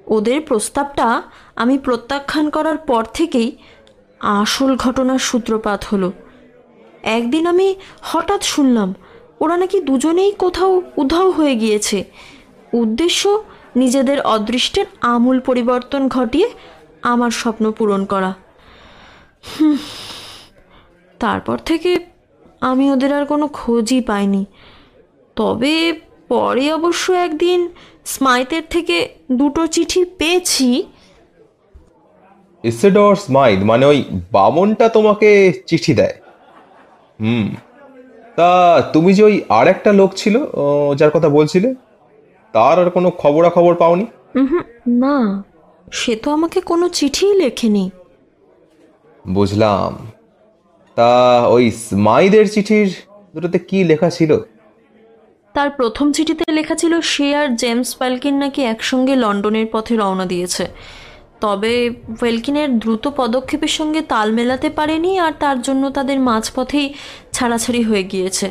[0.06, 1.22] ওদের প্রস্তাবটা
[1.56, 3.56] আমি প্রত্যাখ্যান করার পর থেকেই
[4.20, 6.12] আসল ঘটনার সূত্রপাত হলো।
[7.02, 8.94] একদিন আমি হঠাৎ শুনলাম,
[9.40, 12.04] ওরা নাকি দুজনেই কোথাও উধাও হয়ে গিয়েছে।
[12.72, 13.44] উদ্দেশ্য,
[13.76, 16.50] নিজেদের অদৃষ্টের আমূল পরিবর্তন ঘটিয়ে
[17.02, 18.34] আমার স্বপ্ন পূরণ করা।
[21.18, 21.98] তারপর থেকে
[22.60, 24.44] আমি ওদের আর কোনো খোঁজই পাইনি।
[25.36, 27.68] তবে পরে অবশ্য একদিন
[28.04, 30.86] স্মাইতের থেকে দুটো চিঠি পেয়েছি।
[32.64, 35.28] ইসেডর স্মাইদ মানে ওই বামনটা তোমাকে
[35.66, 36.14] চিঠি দেয়।
[37.20, 37.54] হুম।
[38.36, 40.34] তা তুমি যে ওই আর একটা লোক ছিল
[40.96, 41.74] যার কথা বলছিলে
[42.52, 44.06] তার আর কোনো খবরাখবর পাওনি?
[44.88, 45.42] না
[45.92, 47.90] সে তো আমাকে কোনো চিঠিই লেখেনি।
[49.28, 50.12] বুঝলাম।
[50.94, 51.10] তা
[51.48, 52.94] ওই স্মাইদের চিঠির
[53.34, 54.38] দুটোতে কি লেখা ছিল?
[55.58, 60.64] তার প্রথম চিঠিতে লেখা ছিল, সে আর জেমস ওয়েলকিন নাকি একসঙ্গে লন্ডনের পথে রওনা দিয়েছে।
[61.44, 61.72] তবে
[62.20, 66.86] ওয়েলকিনের দ্রুত পদক্ষেপের সঙ্গে তাল মেলাতে পারেনি আর তার জন্য তাদের মাঝপথেই
[67.36, 68.48] ছাড়াছাড়ি হয়ে গিয়েছে।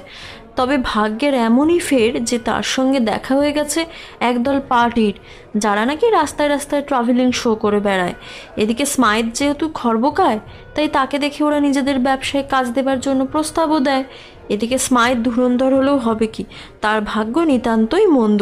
[0.58, 3.82] তবে ভাগ্যের এমনই ফের যে তার সঙ্গে দেখা হয়ে গেছে
[4.30, 5.16] একদল পার্টির,
[5.64, 8.16] যারা নাকি রাস্তায় রাস্তায় ট্রাভেলিং শো করে বেড়ায়।
[8.62, 10.40] এদিকে স্মাইথ যেহেতু খর্বকায়,
[10.76, 14.04] তাই তাকে দেখে ওরা নিজেদের ব্যবসায় কাজ দেবার জন্য প্রস্তাবও দেয়।
[14.50, 16.44] এদিকে স্মাইথ ধুরন্ধর হলেও হবে কি?
[16.84, 18.42] তার ভাগ্য নিতান্তই মন্দ।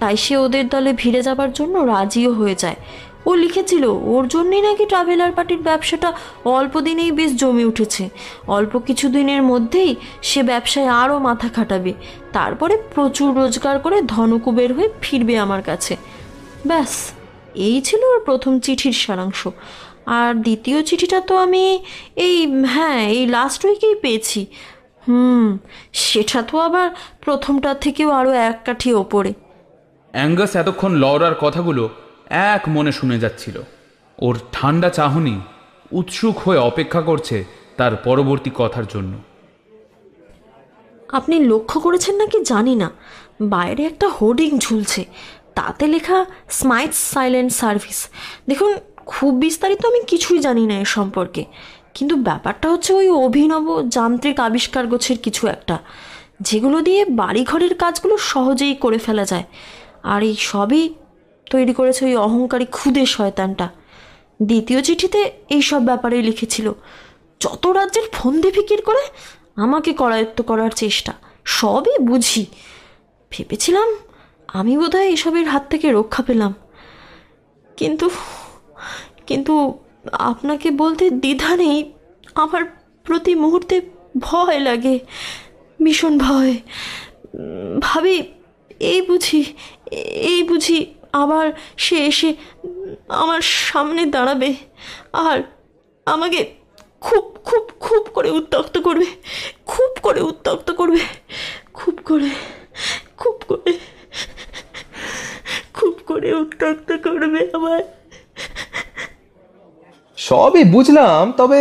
[0.00, 2.78] তাই সে ওদের দলে ভিড়ে যাবার জন্য রাজিও হয়ে যায়।
[3.28, 3.84] ও লিখেছিল,
[4.14, 6.08] ওর জন্যই নাকি ট্রাভেলার পার্টির ব্যবসাটা
[6.56, 8.04] অল্প দিনেই বেশ জমে উঠেছে।
[8.56, 11.92] অল্প কিছু দিনের মধ্যেই সে ব্যবসায় আরও মাথা খাটাবে।
[12.32, 15.94] তারপরে প্রচুর রোজগার করে ধনকুবের হয়ে ফিরবে আমার কাছে।
[16.66, 16.92] ব্যাস,
[17.68, 19.40] এই ছিল ওর প্রথম চিঠির সারাংশ।
[20.18, 21.64] আর দ্বিতীয় চিঠিটা তো আমি
[22.26, 22.36] এই
[22.74, 24.40] হ্যাঁ এই লাস্ট উইকেই পেয়েছি।
[25.10, 25.58] হুম
[25.92, 26.88] সেটা তো আবার
[27.20, 29.32] প্রথমটার থেকেও আরও এক কাঠি ওপরে।
[30.12, 31.88] অ্যাঙ্গাস এতক্ষণ লরার কথাগুলো
[32.54, 33.56] এক মনে শুনে যাচ্ছিল।
[34.18, 35.40] ওর ঠান্ডা চাহনি
[35.92, 37.44] উৎসুক হয়ে অপেক্ষা করছে
[37.76, 39.12] তার পরবর্তী কথার জন্য।
[41.12, 42.90] আপনি লক্ষ্য করেছেন নাকি জানি না
[43.54, 45.04] বাইরে একটা হোর্ডিং ঝুলছে
[45.54, 46.18] তাতে লেখা
[46.50, 47.98] স্মাইট সাইলেন্ট সার্ভিস।
[48.48, 48.70] দেখুন
[49.06, 51.44] খুব বিস্তারিত আমি কিছুই জানি না এ সম্পর্কে।
[51.94, 55.76] কিন্তু ব্যাপারটা হচ্ছে ওই অভিনব যান্ত্রিক আবিষ্কার গোছের কিছু একটা,
[56.40, 59.46] যেগুলো দিয়ে বাড়িঘরের কাজগুলো সহজেই করে ফেলা যায়।
[60.02, 60.82] আর এই সবই
[61.50, 63.66] তৈরি করেছে ওই অহংকারী ক্ষুদে শয়তানটা।
[64.42, 66.72] দ্বিতীয় চিঠিতে এই সব ব্যাপারেই লিখেছিল,
[67.40, 69.02] যত রাজ্যের ফন্দি ফিকির করে,
[69.56, 71.12] আমাকে করায়ত্ত করার চেষ্টা,
[71.44, 72.46] সবই বুঝি।
[73.32, 73.88] ভেবেছিলাম
[74.48, 76.52] আমি বোধহয় এসবের হাত থেকে রক্ষা পেলাম।
[77.76, 78.10] কিন্তু
[79.26, 79.54] কিন্তু
[80.12, 81.92] আপনাকে বলতে দ্বিধা নেই।
[82.34, 82.64] আমার
[83.04, 83.80] প্রতি মুহূর্তে
[84.18, 84.98] ভয় লাগে,
[85.84, 86.54] ভীষণ ভয়।
[87.80, 88.22] ভাবি,
[88.80, 89.44] এই বুঝি
[90.32, 92.34] এই বুঝি আবার সে এসে
[93.08, 94.54] আমার সামনে দাঁড়াবে
[95.12, 95.42] আর
[96.06, 96.40] আমাকে
[97.00, 99.06] খুব খুব খুব করে উত্তক্ত করবে,
[99.66, 101.00] খুব করে উত্তক্ত করবে,
[101.72, 102.30] খুব করে
[103.16, 103.72] খুব করে
[105.74, 107.99] খুব করে উত্তক্ত করবে আমায়।
[110.26, 111.60] সবই বুঝলাম তবে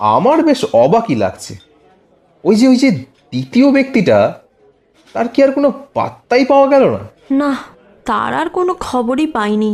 [0.00, 1.52] আমার বেশ অবাকই লাগছে।
[2.44, 2.88] ওই যে ওই যে
[3.30, 4.18] দ্বিতীয় ব্যক্তিটা
[5.14, 7.02] তার কি আর কোনো পাত্তাই পাওয়া গেল না?
[7.40, 7.50] না
[8.06, 9.72] তার আর কোনো খবরই পাইনি।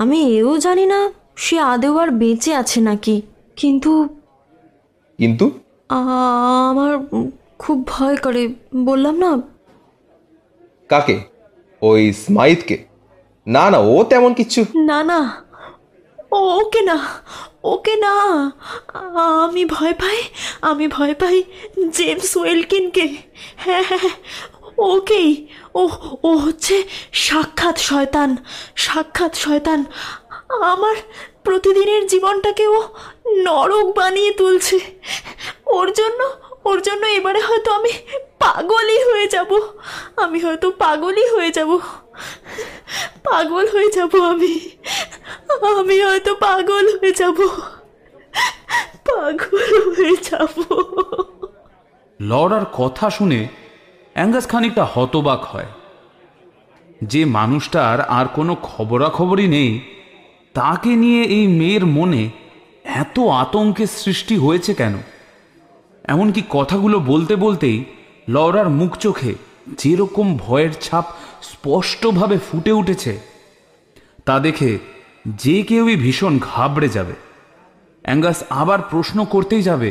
[0.00, 1.00] আমি এও জানি না
[1.36, 3.16] সে আদেও আর বেঁচে আছে নাকি
[3.56, 3.92] কিন্তু
[5.18, 5.46] কিন্তু?
[6.70, 6.92] আমার
[7.58, 8.42] খুব ভয় করে।
[8.84, 9.30] বললাম না?
[10.90, 11.16] কাকে?
[11.82, 12.76] ওই স্মাইথকে?
[13.46, 14.60] না না ও তেমন কিচ্ছু
[14.90, 15.18] না না
[16.32, 16.98] ওকে না
[17.64, 18.12] ওকে না।
[19.44, 20.18] আমি ভয় পাই
[20.60, 21.36] আমি ভয় পাই
[21.96, 23.06] জেমস ওয়েলকিনকে।
[23.56, 24.16] হ্যাঁ হ্যাঁ হ্যাঁ,
[24.78, 25.28] ওকেই।
[25.74, 25.82] ও
[26.22, 26.76] ও হচ্ছে
[27.12, 28.30] সাক্ষাৎ শয়তান
[28.76, 29.80] সাক্ষাৎ শয়তান।
[30.72, 30.96] আমার
[31.44, 32.78] প্রতিদিনের জীবনটাকে ও
[33.46, 34.76] নরক বানিয়ে তুলছে।
[35.66, 36.20] ওর জন্য
[36.64, 37.92] ওর জন্য এবারে হয়তো আমি
[38.38, 39.60] পাগলই হয়ে যাব।
[40.16, 41.78] আমি হয়তো পাগলই হয়ে যাব।
[43.24, 44.70] পাগল হয়ে যাব আমি।
[45.80, 47.36] আমি হয়তো পাগল হয়ে যাব।
[49.04, 50.62] পাগল হয়ে যাব।
[52.20, 53.48] লরার কথা শুনে
[54.14, 55.66] অ্যাঙ্গাস খানিকটা হতবাক হয়।
[57.04, 59.80] যে মানুষটার আর কোনো খবরাখবরই নেই,
[60.54, 62.30] তাকে নিয়ে এই মেয়ের মনে
[62.84, 64.94] এত আতঙ্কের সৃষ্টি হয়েছে কেন?
[66.04, 67.78] এমনকি কথাগুলো বলতে বলতেই
[68.28, 69.32] লরার মুখ চোখে
[69.80, 71.04] যেরকম ভয়ের ছাপ
[71.50, 73.12] স্পষ্টভাবে ফুটে উঠেছে,
[74.26, 74.70] তা দেখে
[75.42, 77.14] যে কেউই ভীষণ ঘাবড়ে যাবে।
[78.04, 79.90] অ্যাঙ্গাস আবার প্রশ্ন করতেই যাবে,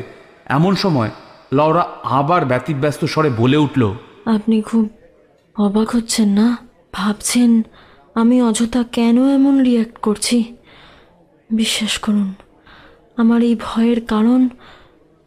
[0.57, 1.11] এমন সময়
[1.53, 1.83] লরা
[2.19, 3.83] আবার ব্যতিব্যস্ত স্বরে বলে উঠল,
[4.35, 4.85] আপনি খুব
[5.55, 6.47] অবাক হচ্ছেন না?
[6.93, 7.51] ভাবছেন
[8.15, 10.37] আমি অযথা কেন এমন রিয়াক্ট করছি?
[11.49, 12.29] বিশ্বাস করুন,
[13.17, 14.41] আমার এই ভয়ের কারণ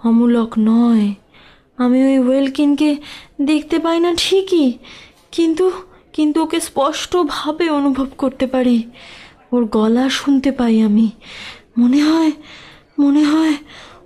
[0.05, 1.07] অমূলক নয়।
[1.79, 2.91] আমি ওই ওয়েলকিনকে
[3.41, 4.69] দেখতে পাই না ঠিকই,
[5.33, 5.67] কিন্তু
[6.13, 8.79] কিন্তু ওকে স্পষ্টভাবে অনুভব করতে পারি।
[9.53, 11.09] ওর গলা শুনতে পাই আমি।
[11.79, 12.33] মনে হয়
[12.99, 13.55] মনে হয়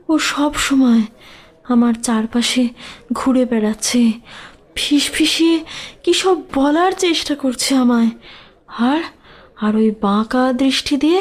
[0.08, 1.02] ও সব সময়
[1.68, 2.64] আমার চারপাশে
[3.12, 4.02] ঘুরে বেড়াচ্ছে।
[4.76, 5.56] ফিস ফিসিয়ে
[6.02, 8.11] কী সব বলার চেষ্টা করছে আমায়।
[8.90, 9.00] আর
[9.64, 11.20] আর ওই বাঁকা দৃষ্টি দিয়ে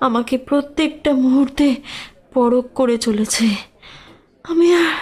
[0.00, 1.66] আমাকে প্রত্যেকটা মুহূর্তে
[2.34, 3.46] পরক করে চলেছে।
[4.50, 4.94] আমি আর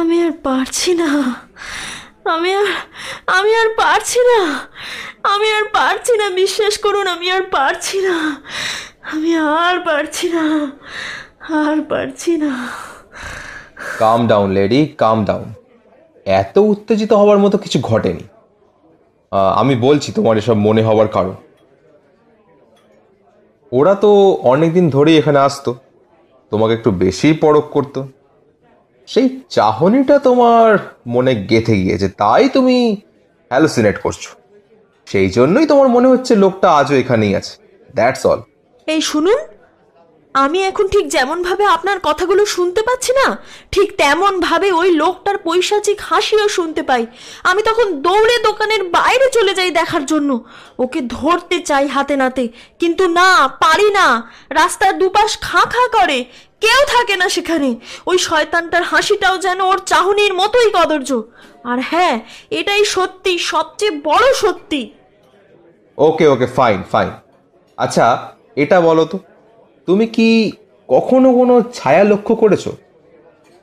[0.00, 1.08] আমি আর পারছি না।
[2.34, 2.68] আমি আর
[3.36, 4.40] আমি আর পারছি না।
[5.32, 8.16] আমি আর পারছি না, বিশ্বাস করুন, আমি আর পারছি না।
[9.12, 9.30] আমি
[9.64, 10.44] আর পারছি না,
[11.62, 12.52] আর পারছি না।
[14.02, 15.48] Calm down lady calm down
[16.42, 18.24] এত উত্তেজিত হওয়ার মতো কিছু ঘটেনি।
[19.60, 21.34] আমি বলছি তোমার এসব মনে হওয়ার কারণ।
[23.72, 24.10] ওরা তো
[24.52, 25.70] অনেক দিন ধরেই এখানে আসতো।
[26.52, 28.00] তোমাকে একটু বেশিই পরখ করতো।
[29.10, 30.68] সেই চাহনিটা তোমার
[31.06, 32.76] মনে গেঁথে গিয়েছে, তাই তুমি
[33.50, 34.22] হ্যালোসিনেট করছ।
[35.06, 37.52] সেই জন্যই তোমার মনে হচ্ছে লোকটা আজও এখানেই আছে।
[37.94, 38.40] দ্যাটস অল
[38.88, 39.38] এই শুনুন
[40.34, 43.26] আমি এখন ঠিক যেমন ভাবে আপনার কথাগুলো শুনতে পাচ্ছি না,
[43.74, 47.02] ঠিক তেমন ভাবে ওই লোকটার পৈশাচিক হাসিও শুনতে পাই।
[47.50, 50.30] আমি তখন দৌড়ে দোকানের বাইরে চলে যাই দেখার জন্য।
[50.84, 52.44] ওকে ধরতে চাই হাতে নাতে,
[52.80, 53.30] কিন্তু না,
[53.64, 54.06] পারি না।
[54.60, 56.18] রাস্তার দুপাশ খাঁ খাঁ করে,
[56.64, 57.70] কেউ থাকে না সেখানে।
[58.10, 61.10] ওই শয়তানটার হাসিটাও যেন ওর চাহনির মতোই কদর্য।
[61.70, 62.16] আর হ্যাঁ
[62.58, 64.82] এটাই সত্যি, সবচেয়ে বড় সত্যি।
[65.98, 67.10] Okay okay, fine fine.
[67.78, 68.04] আচ্ছা
[68.62, 69.16] এটা বলো তো।
[69.90, 70.28] তুমি কি
[70.88, 72.64] কখনো কোনো ছায়া লক্ষ্য করেছ?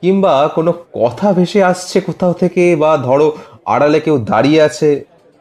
[0.02, 3.26] কিংবা কোনো কথা ভেসে আসছে কোথাও থেকে বা ধরো
[3.74, 4.88] আড়ালে কেউ দাঁড়িয়ে আছে,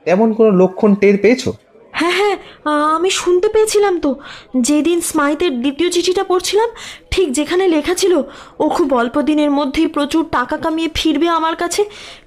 [0.05, 1.43] তেমন কোনো লক্ষণ টের পেয়েছ?
[1.99, 2.35] হ্যাঁ হ্যাঁ
[2.97, 4.11] আমি শুনতে পেয়েছিলাম তো।
[4.67, 6.69] যেদিন স্মাইতের দ্বিতীয় চিঠিটা পড়ছিলাম,
[7.13, 8.13] ঠিক যেখানে লেখা ছিল,
[8.63, 11.81] ও খুব অল্প দিনের মধ্যেই প্রচুর টাকা কামিয়ে ফিরবে আমার কাছে,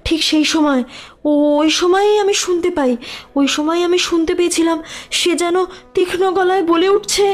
[0.05, 0.81] ঠিক সেই সময়।
[1.29, 2.91] ও, ওই সময়েই আমি শুনতে পাই,
[3.39, 4.77] ওই সময় আমি শুনতে পেয়েছিলাম,
[5.19, 5.57] সে যেন
[5.95, 7.25] তীক্ষ্ণ গলায় বলে উঠছে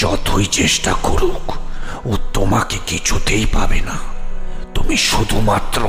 [0.00, 1.46] যতই চেষ্টা করুক,
[2.10, 3.96] ও তোমাকে কিছুতেই পাবে না।
[4.76, 5.80] তুমি শুধুমাত্র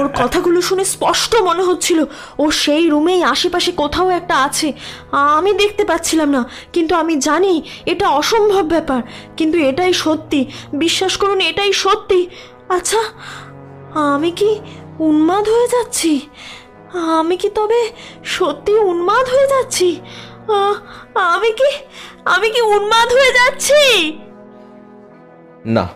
[0.00, 1.98] ওর কথাগুলো শুনে স্পষ্ট মনে হচ্ছিল,
[2.42, 4.68] ও সেই রুমেই আশেপাশে কোথাও একটা আছে।
[5.38, 6.42] আমি দেখতে পাচ্ছিলাম না,
[6.74, 7.54] কিন্তু আমি জানি
[7.92, 9.00] এটা অসম্ভব ব্যাপার,
[9.38, 10.40] কিন্তু এটাই সত্যি।
[10.84, 12.20] বিশ্বাস করুন, এটাই সত্যি।
[12.76, 13.00] আচ্ছা
[14.14, 14.50] আমি কি
[15.08, 16.12] উন্মাদ হয়ে যাচ্ছি?
[17.20, 17.80] আমি কি তবে
[18.36, 19.88] সত্যি উন্মাদ হয়ে যাচ্ছি?
[21.34, 21.70] আমি কি
[22.34, 23.82] আমি কি উন্মাদ হয়ে যাচ্ছি?
[25.76, 25.86] না,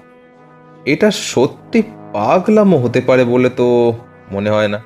[0.92, 1.78] এটা সত্যি
[2.14, 3.66] পাগলামো হতে পারে বলে তো
[4.34, 4.80] মনে হয় না।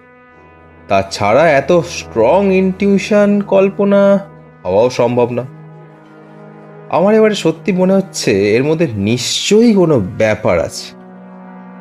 [0.88, 4.00] তাছাড়া এত স্ট্রং ইনটিউশন কল্পনা
[4.64, 5.44] হওয়াও সম্ভব না।
[6.96, 10.86] আমার এবারে সত্যি মনে হচ্ছে এর মধ্যে নিশ্চয়ই কোনো ব্যাপার আছে।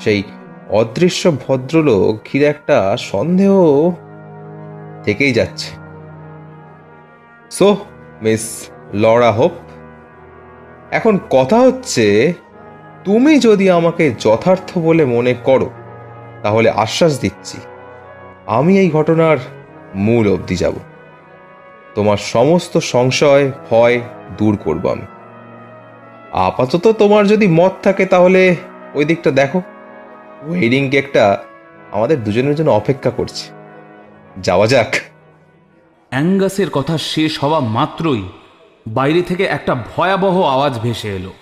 [0.03, 0.19] সেই
[0.79, 2.77] অদৃশ্য ভদ্রলোক ঘিরে একটা
[3.11, 3.53] সন্দেহ
[5.07, 5.69] থেকেই যাচ্ছে।
[7.51, 7.67] সো
[8.21, 8.43] মিস
[8.93, 9.55] লরা হোপ
[10.91, 12.05] এখন কথা হচ্ছে,
[13.03, 15.69] তুমি যদি আমাকে যথার্থ বলে মনে করো,
[16.43, 17.57] তাহলে আশ্বাস দিচ্ছি,
[18.47, 19.37] আমি এই ঘটনার
[19.95, 20.75] মূল অবধি যাব।
[21.95, 23.97] তোমার সমস্ত সংশয়, ভয়
[24.37, 25.07] দূর করব আমি।
[26.47, 28.41] আপাতত তোমার যদি মত থাকে, তাহলে
[28.93, 29.59] ওই দিকটা দেখো।
[30.47, 31.23] ওয়েডিং কেকটা
[31.91, 33.56] আমাদের দুজনের জন্য অপেক্ষা করছে।
[34.41, 34.95] যাওয়া যাক।
[36.09, 38.29] অ্যাঙ্গাসের কথা শেষ হওয়া মাত্রই
[38.87, 41.33] বাইরে থেকে একটা ভয়াবহ আওয়াজ ভেসে এলো।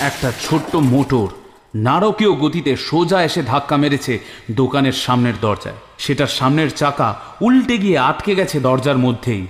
[0.00, 1.26] একটা ছোট্ট মোটর
[1.74, 4.18] নারকীয় গতিতে সোজা এসে ধাক্কা মেরেছে
[4.50, 9.46] দোকানের সামনের দরজায়। সেটার সামনের চাকা উল্টে গিয়ে আটকে গেছে দরজার মধ্যেই।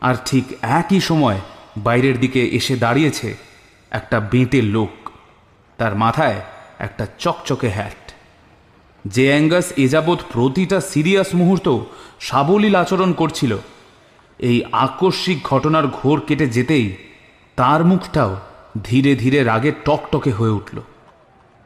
[0.00, 1.40] আর ঠিক একই সময়
[1.76, 3.36] বাইরের দিকে এসে দাঁড়িয়েছে
[3.90, 5.08] একটা বেঁটে লোক।
[5.78, 6.40] তার মাথায়
[6.78, 8.05] একটা চকচকে হ্যাট
[9.06, 11.78] যে অ্যাঙ্গাস এযাবৎ প্রতিটা সিরিয়াস মুহূর্ত
[12.20, 13.58] সাবলীল আচরণ করছিল।
[14.38, 16.96] এই আকস্মিক ঘটনার ঘোর কেটে যেতেই
[17.56, 18.36] তার মুখটাও
[18.84, 20.80] ধীরে ধীরে রাগে টকটকে হয়ে উঠল।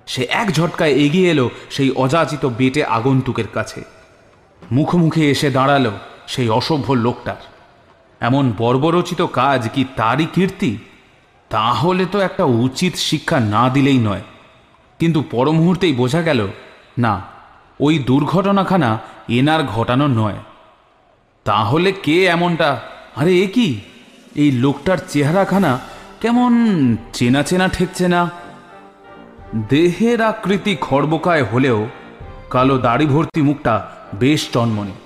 [0.06, 3.84] সে এক ঝটকায় এগিয়ে এলো সেই অযাচিত বেটে আগন্তুকের কাছে।
[4.72, 5.90] মুখোমুখি এসে দাঁড়াল
[6.26, 7.36] সেই অসভ্য লোকটার।
[8.20, 10.76] এমন বর্বরচিত কাজ কি তারই কীর্তি?
[11.50, 14.22] তাহলে তো একটা উচিত শিক্ষা না দিলেই নয়।
[14.98, 16.48] কিন্তু পর মুহূর্তেই বোঝা গেল
[17.00, 17.14] না,
[17.80, 18.90] ওই দুর্ঘটনাখানা
[19.28, 20.38] এনার ঘটানো নয়।
[21.46, 22.70] তাহলে কে এমনটা?
[23.16, 23.68] আরে এ কি?
[24.34, 25.72] এই লোকটার চেহারাখানা
[26.20, 26.52] কেমন
[27.12, 28.22] চেনা চেনা ঠেকছে না।
[29.68, 31.78] দেহের আকৃতি খড়বোকায় হলেও
[32.50, 33.74] কালো দাড়ি ভর্তি মুখটা
[34.14, 34.96] বেশ চন্মনে।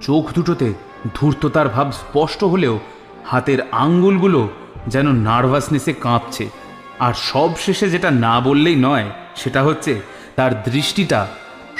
[0.00, 0.68] চোখ দুটোতে
[1.14, 2.74] ধূর্ততার ভাব স্পষ্ট হলেও
[3.26, 4.40] হাতের আঙ্গুলগুলো
[4.86, 6.44] যেন নার্ভাসনেসে কাঁপছে।
[7.00, 9.92] আর সব শেষে যেটা না বললেই নয়, সেটা হচ্ছে
[10.36, 11.20] তার দৃষ্টিটা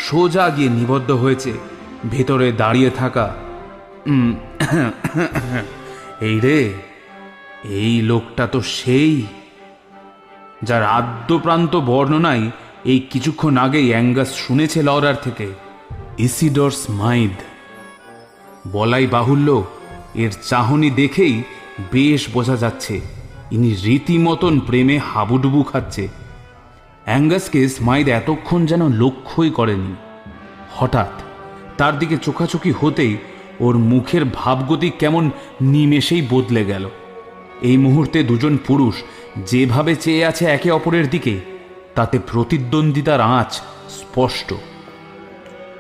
[0.06, 1.52] সোজা গিয়ে নিবদ্ধ হয়েছে,
[2.12, 3.26] ভেতরে দাঁড়িয়ে থাকা।
[6.28, 6.60] এই রে,
[7.82, 9.14] এই লোকটা তো সেই,
[10.62, 12.44] যার আদ্যপ্রান্ত বর্ণনায়
[12.90, 15.46] এই কিছুক্ষণ আগেই অ্যাঙ্গাস শুনেছে লরার থেকে।
[16.26, 17.36] ইসিডর্স মাইদ
[18.72, 19.48] বলাই বাহুল্য,
[20.22, 21.34] এর চাহনি দেখেই
[21.92, 22.94] বেশ বোঝা যাচ্ছে,
[23.54, 26.04] ইনি রীতিমতন প্রেমে হাবুডুবু খাচ্ছে।
[27.04, 29.94] অ্যাঙ্গাসকে স্মাইদ এতক্ষণ যেন লক্ষ্যই করেনি।
[30.74, 31.22] হঠাৎ
[31.78, 33.16] তার দিকে চোখাচোখি হতেই
[33.60, 36.90] ওর মুখের ভাবগতি কেমন নিমেষেই বদলে গেল।
[37.62, 38.94] এই মুহূর্তে দুজন পুরুষ
[39.38, 41.40] যেভাবে চেয়ে আছে একে অপরের দিকে
[41.94, 43.52] তাতে প্রতিদ্বন্দ্বিতার আঁচ
[43.88, 44.54] স্পষ্ট।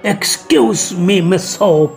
[0.04, 1.90] এক্সকিউজ মি মিস হোপ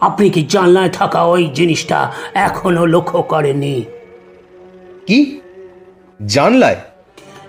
[0.00, 3.84] আপনি কি জানলায় থাকা ওই জিনিসটা এখনও লক্ষ্য করেনি
[5.06, 5.40] কি?
[6.26, 6.76] জানলায়?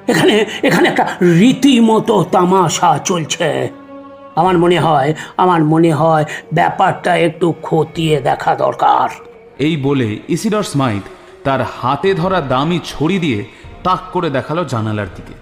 [0.07, 3.69] এখানে এখানে একটা রীতিমতো তামাশা চলছে।
[4.35, 9.09] আমার মনে হয়, আমার মনে হয় ব্যাপারটা একটু খতিয়ে দেখা দরকার।
[9.59, 11.03] এই বলে ইসিডর স্মাইথ
[11.43, 13.45] তার হাতে ধরা দামি ছড়ি দিয়ে
[13.83, 15.33] তাক করে দেখাল জানালার দিকে।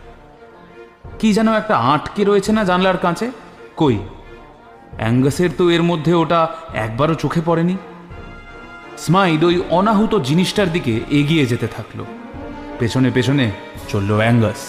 [1.20, 3.32] কি যেন একটা আটকে রয়েছে না জানলার কাছে
[3.78, 3.98] কই?
[4.98, 7.78] অ্যাঙ্গাসের তো এর মধ্যে ওটা একবারও চোখে পড়েনি।
[8.98, 12.06] স্মাইদ ওই অনাহুত জিনিসটার দিকে এগিয়ে যেতে থাকল।
[12.82, 13.46] পেছনে পেছনে
[13.90, 14.62] চলল অ্যাঙ্গাস।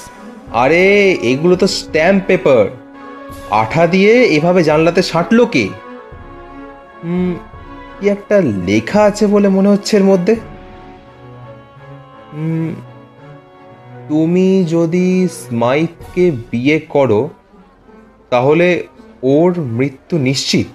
[0.63, 0.85] আরে
[1.31, 2.65] এগুলো তো স্ট্যাম্প পেপার।
[3.63, 5.65] আঠা দিয়ে এভাবে জানলাতে সাঁটলো কে?
[7.99, 8.37] কি একটা
[8.69, 10.35] লেখা আছে বলে মনে হচ্ছে এর মধ্যে?
[14.09, 15.07] তুমি যদি
[15.41, 17.21] স্মাইথকে বিয়ে করো
[18.31, 18.69] তাহলে
[19.35, 20.69] ওর মৃত্যু নিশ্চিত।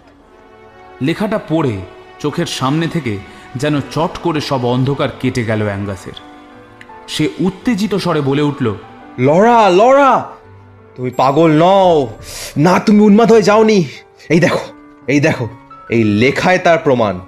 [1.08, 1.74] লেখাটা পড়ে
[2.20, 3.14] চোখের সামনে থেকে
[3.56, 6.18] যেন চট করে সব অন্ধকার কেটে গেল অ্যাঙ্গাসের।
[7.08, 8.74] সে উত্তেজিত স্বরে বলে উঠল
[9.20, 10.30] লড়া লড়া
[10.96, 12.08] তুমি পাগল নও।
[12.58, 13.86] না তুমি উন্মাদ হয়ে যাওনি।
[14.30, 14.66] এই দেখো
[15.08, 15.48] এই দেখো
[15.90, 17.20] এই লেখায় তার প্রমাণ।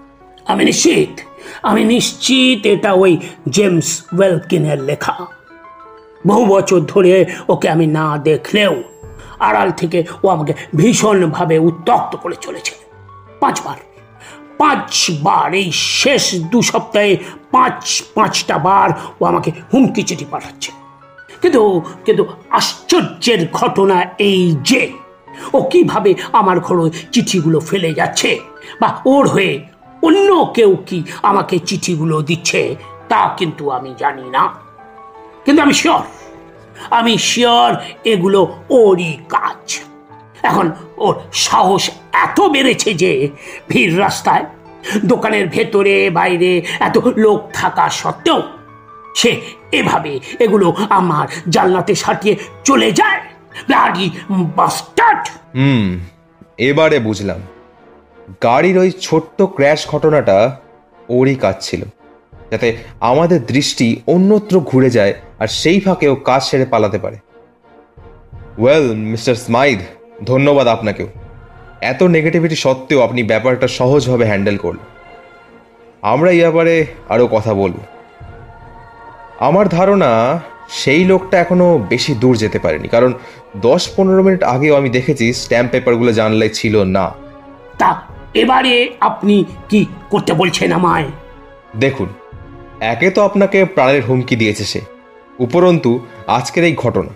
[0.45, 1.19] আমি নিশ্চিত
[1.63, 3.17] আমি নিশ্চিত এটা ওই
[3.49, 5.25] জেমস ওয়েলকিনের লেখা।
[6.27, 8.83] বহু বছর ধরে ওকে আমি না দেখলেও
[9.39, 12.73] আড়াল থেকে ও আমাকে ভীষণভাবে উত্তক্ত করে চলেছে।
[13.39, 13.77] পাঁচবার
[14.59, 17.17] পাঁচবার এই শেষ দু সপ্তাহে
[17.51, 18.89] পাঁচ, পাঁচটা বার
[19.21, 20.71] ও আমাকে হুমকি চিঠি পাঠাচ্ছে।
[21.41, 24.93] কিন্তু কিন্তু আশ্চর্যের ঘটনা এই যে,
[25.53, 28.39] ও কীভাবে আমার ঘরে চিঠিগুলো ফেলে যাচ্ছে
[28.81, 29.53] বা ওর হয়ে
[30.03, 32.75] অন্য কেউ কি আমাকে চিঠিগুলো দিচ্ছে,
[33.09, 34.43] তা কিন্তু আমি জানি না।
[35.45, 36.03] কিন্তু আমি শিওর
[36.89, 37.71] আমি শিওর
[38.03, 39.79] এগুলো ওরই কাজ।
[40.43, 43.29] এখন ওর সাহস এত বেড়েছে যে
[43.69, 44.45] ভিড় রাস্তায়
[45.05, 48.43] দোকানের ভেতরে, বাইরে এত লোক থাকা সত্ত্বেও
[49.15, 53.21] সে এভাবে এগুলো আমার জানলাতে সাটিয়ে চলে যায়।
[55.55, 55.99] হুম,
[56.57, 57.41] এবারে বুঝলাম।
[58.43, 60.59] গাড়ির ওই ছোট্ট ক্র্যাশ ঘটনাটা
[61.09, 61.83] ওরই কাজ ছিল।
[62.51, 67.17] যাতে আমাদের দৃষ্টি অন্যত্র ঘুরে যায় আর সেই ফাঁকে ও কাজ সেরে পালাতে পারে।
[68.57, 69.79] ওয়েল মিস্টার স্মাইদ
[70.25, 71.07] ধন্যবাদ আপনাকেও।
[71.81, 74.85] এত নেগেটিভিটি সত্ত্বেও আপনি ব্যাপারটা সহজভাবে হ্যান্ডেল করলেন।
[76.01, 77.75] আমরা এই ব্যাপারে আরও কথা বলব।
[79.39, 83.13] আমার ধারণা সেই লোকটা এখনও বেশি দূর যেতে পারেনি কারণ
[83.57, 87.11] দশ পনেরো মিনিট আগেও আমি দেখেছি স্ট্যাম্প পেপারগুলো জানলায় ছিল না।
[87.77, 88.01] তা
[88.33, 91.05] এবারে আপনি কি করতে বলছেন আমায়?
[91.77, 92.07] দেখুন
[92.79, 94.81] একে তো আপনাকে প্রাণের হুমকি দিয়েছে সে।
[95.39, 97.09] উপরন্তু আজকের এই ঘটনা।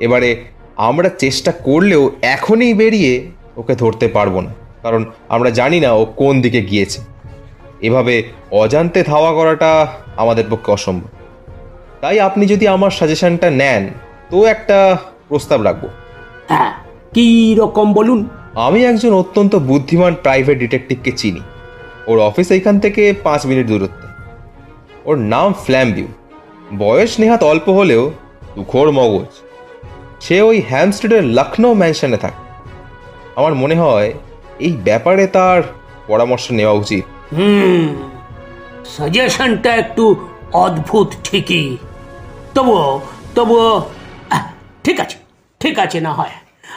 [0.00, 0.44] এবারে
[0.88, 6.40] আমরা চেষ্টা করলেও এখনই বেরিয়ে ওকে ধরতে পারব না। কারণ আমরা জানি না ও কোন
[6.40, 7.02] দিকে গিয়েছে।
[7.80, 11.08] এভাবে অজান্তে ধাওয়া করাটা আমাদের পক্ষে অসম্ভব।
[12.00, 13.88] তাই আপনি যদি আমার সাজেশনটা নেন
[14.30, 14.96] তো একটা
[15.28, 15.88] প্রস্তাব রাখব।
[16.48, 16.72] হ্যাঁ
[17.14, 18.28] কি রকম বলুন?
[18.54, 21.40] আমি একজন অত্যন্ত বুদ্ধিমান প্রাইভেট ডিটেকটিভকে চিনি।
[22.06, 24.06] ওর অফিস এইখান থেকে পাঁচ মিনিট দূরত্বে।
[25.04, 26.06] ওর নাম ফ্ল্যামভিউ
[26.78, 28.12] বয়স নেহাত অল্প হলেও
[28.56, 29.49] দুখোর মগজ।
[30.20, 32.40] সে ওই হ্যামস্ট্রিটের লখনৌ ম্যানশনে থাকে।
[33.36, 34.08] আমার মনে হয়
[34.58, 35.60] এই ব্যাপারে তার
[36.06, 37.04] পরামর্শ নেওয়া উচিত।
[37.36, 37.84] হুম
[38.94, 40.04] সাজেশনটা একটু
[40.64, 41.76] অদ্ভুত ঠিকই।
[42.54, 43.00] তবুও
[43.34, 43.70] তবুও
[44.84, 45.16] ঠিক আছে
[45.60, 46.34] ঠিক আছে না হয়।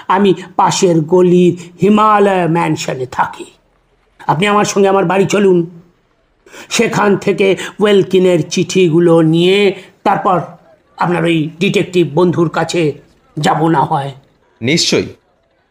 [0.08, 3.46] আমি পাশের গলির হিমালয় ম্যানশনে থাকি।
[4.28, 5.58] আপনি আমার সঙ্গে আমার বাড়ি চলুন।
[6.70, 7.48] সেখান থেকে
[7.80, 9.60] ওয়েলকিনের চিঠিগুলো নিয়ে
[10.04, 10.38] তারপর
[10.98, 12.82] আপনার ওই ডিটেকটিভ বন্ধুর কাছে
[13.40, 14.12] যাব না হয়।
[14.62, 15.08] নিশ্চয়ই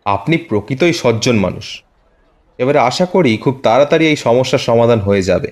[0.05, 1.83] আপনি প্রকৃতই সজ্জন মানুষ।
[2.59, 5.51] এবারে আশা করি খুব তাড়াতাড়ি এই সমস্যার সমাধান হয়ে যাবে।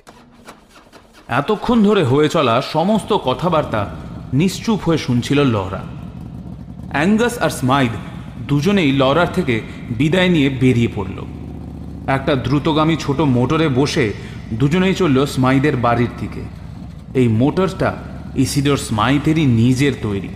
[1.29, 3.89] এতক্ষণ ধরে হয়ে চলা সমস্ত কথাবার্তা
[4.33, 5.81] নিশ্চুপ হয়ে শুনছিল লহরা।
[6.93, 7.91] অ্যাঙ্গাস আর স্মাইদ
[8.49, 11.25] দুজনেই লরার থেকে বিদায় নিয়ে বেরিয়ে পড়ল।
[12.07, 14.13] একটা দ্রুতগামী ছোট মোটরে বসে
[14.53, 16.41] দুজনেই চলল স্মাইদের বাড়ির দিকে।
[17.15, 17.97] এই মোটরটা
[18.37, 20.29] ইসিডোর স্মাইতেরই নিজের তৈরি।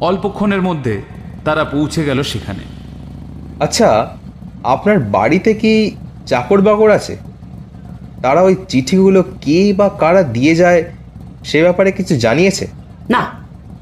[0.00, 1.02] অল্পক্ষণের মধ্যে
[1.44, 2.64] তারা পৌঁছে গেল সেখানে।
[3.60, 4.16] আচ্ছা
[4.64, 7.16] আপনার বাড়িতে কি চাকর বাকর আছে?
[8.22, 10.84] তারা ওই চিঠিগুলো কে বা কারা দিয়ে যায়
[11.44, 12.66] সে ব্যাপারে কিছু জানিয়েছে?
[13.10, 13.22] না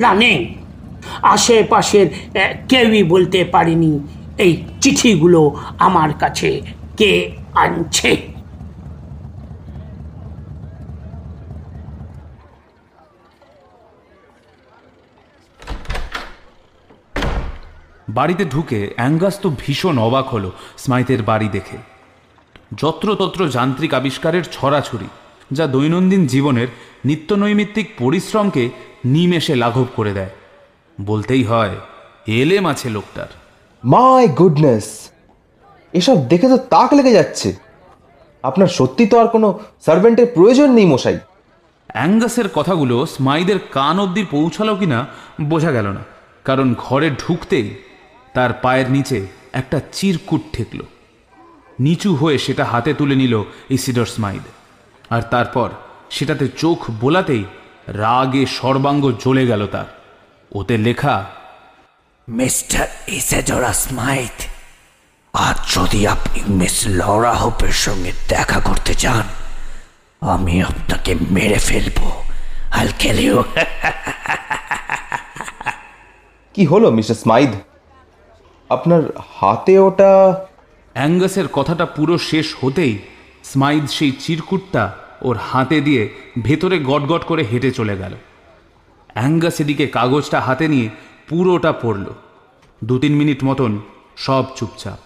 [0.00, 0.54] না নেই।
[1.22, 2.06] আশেপাশের
[2.68, 4.00] কেউই বলতে পারিনি
[4.38, 6.60] এই চিঠিগুলো আমার কাছে
[6.96, 8.31] কে আনছে?
[18.14, 21.78] বাড়িতে ঢুকে অ্যাঙ্গাস তো ভীষণ অবাক হলো স্মাইথের বাড়ি দেখে।
[22.76, 25.08] যত্রতত্র যান্ত্রিক আবিষ্কারের ছড়াছড়ি
[25.52, 26.68] যা দৈনন্দিন জীবনের
[27.04, 28.70] নিত্যনৈমিত্তিক পরিশ্রমকে
[29.04, 30.32] নিমেষে লাঘব করে দেয়।
[31.00, 31.74] বলতেই হয়
[32.26, 33.30] এলেম আছে লোকটার।
[33.84, 34.86] মাই গুডনেস
[35.92, 37.48] এসব দেখে তো তাক লেগে যাচ্ছে।
[38.42, 39.48] আপনার সত্যি তো আর কোনো
[39.86, 41.18] সার্ভেন্টের প্রয়োজন নেই মশাই।
[41.88, 44.98] অ্যাঙ্গাসের কথাগুলো স্মাইদের কান অবধি পৌঁছালো কিনা
[45.42, 46.02] বোঝা গেল না
[46.44, 47.66] কারণ ঘরে ঢুকতেই
[48.34, 50.80] তার পায়ের নিচে একটা চিরকুট ঠেকল।
[51.80, 53.34] নিচু হয়ে সেটা হাতে তুলে নিল
[53.70, 54.42] ইসিডর স্মাইদ
[55.10, 55.70] আর তারপর
[56.10, 57.44] সেটাতে চোখ বোলাতেই
[57.86, 59.88] রাগে সর্বাঙ্গ জ্বলে গেল তার।
[60.52, 61.24] ওতে লেখা
[62.28, 64.38] মিস্টার ইসেডোরা স্মাইথ
[65.34, 69.26] আর যদি আপনি মিস লরা হোপের সঙ্গে দেখা করতে চান
[70.20, 71.98] আমি আপনাকে মেরে ফেলব।
[72.70, 72.88] আল
[76.54, 77.52] কি হলো মিস্টার স্মাইদ
[78.72, 79.02] আপনার
[79.40, 80.12] হাতে ওটা
[80.94, 82.98] অ্যাঙ্গাসের কথাটা পুরো শেষ হতেই
[83.44, 84.84] স্মাইদ সেই চিরকুটটা
[85.22, 86.02] ওর হাতে দিয়ে
[86.42, 88.14] ভেতরে গটগট করে হেঁটে চলে গেল।
[89.14, 90.88] অ্যাঙ্গাস এদিকে কাগজটা হাতে নিয়ে
[91.28, 92.06] পুরোটা পড়ল।
[92.84, 93.72] দু তিন মিনিট মতন
[94.16, 94.98] সব চুপচাপ।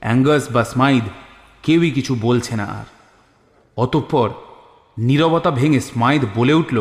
[0.00, 1.06] অ্যাঙ্গাস বা স্মাইদ
[1.62, 2.86] কেউই কিছু বলছে না আর।
[3.76, 4.28] অতঃপর
[4.98, 6.78] নীরবতা ভেঙে স্মাইদ বলে উঠল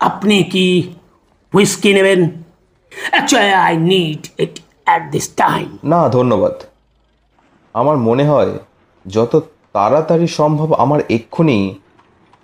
[0.00, 0.66] আপনি কি
[1.54, 2.20] হুইস্কি নেবেন?
[3.10, 4.54] Actually I need it
[4.88, 6.56] at this time না ধন্যবাদ।
[7.74, 8.52] আমার মনে হয়
[9.06, 9.32] যত
[9.76, 11.58] তাড়াতাড়ি সম্ভব আমার এক্ষুনি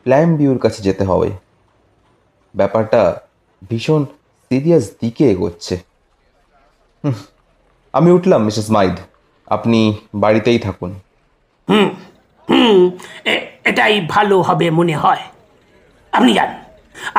[0.06, 1.30] প্ল্যান বিউর কাছে যেতে হবে।
[2.54, 3.00] ব্যাপারটা
[3.70, 4.02] ভীষণ
[4.50, 5.74] সিরিয়াস দিকে এগোচ্ছে।
[7.94, 8.96] আমি উঠলাম মিসেস মাইদ।
[9.56, 9.80] আপনি
[10.22, 10.90] বাড়িতেই থাকুন।
[11.68, 11.88] হুম
[13.70, 15.22] এটাই ভালো হবে মনে হয়।
[16.12, 16.50] আপনি যান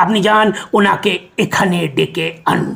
[0.02, 0.46] আপনি যান
[0.76, 1.12] ওনাকে
[1.44, 2.74] এখানে ডেকে আনুন।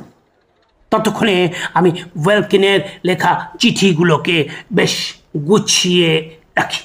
[0.91, 6.85] ততক্ষণে আমি ওয়েলকিনের লেখা চিঠিগুলোকে বেশ গুছিয়ে রাখি।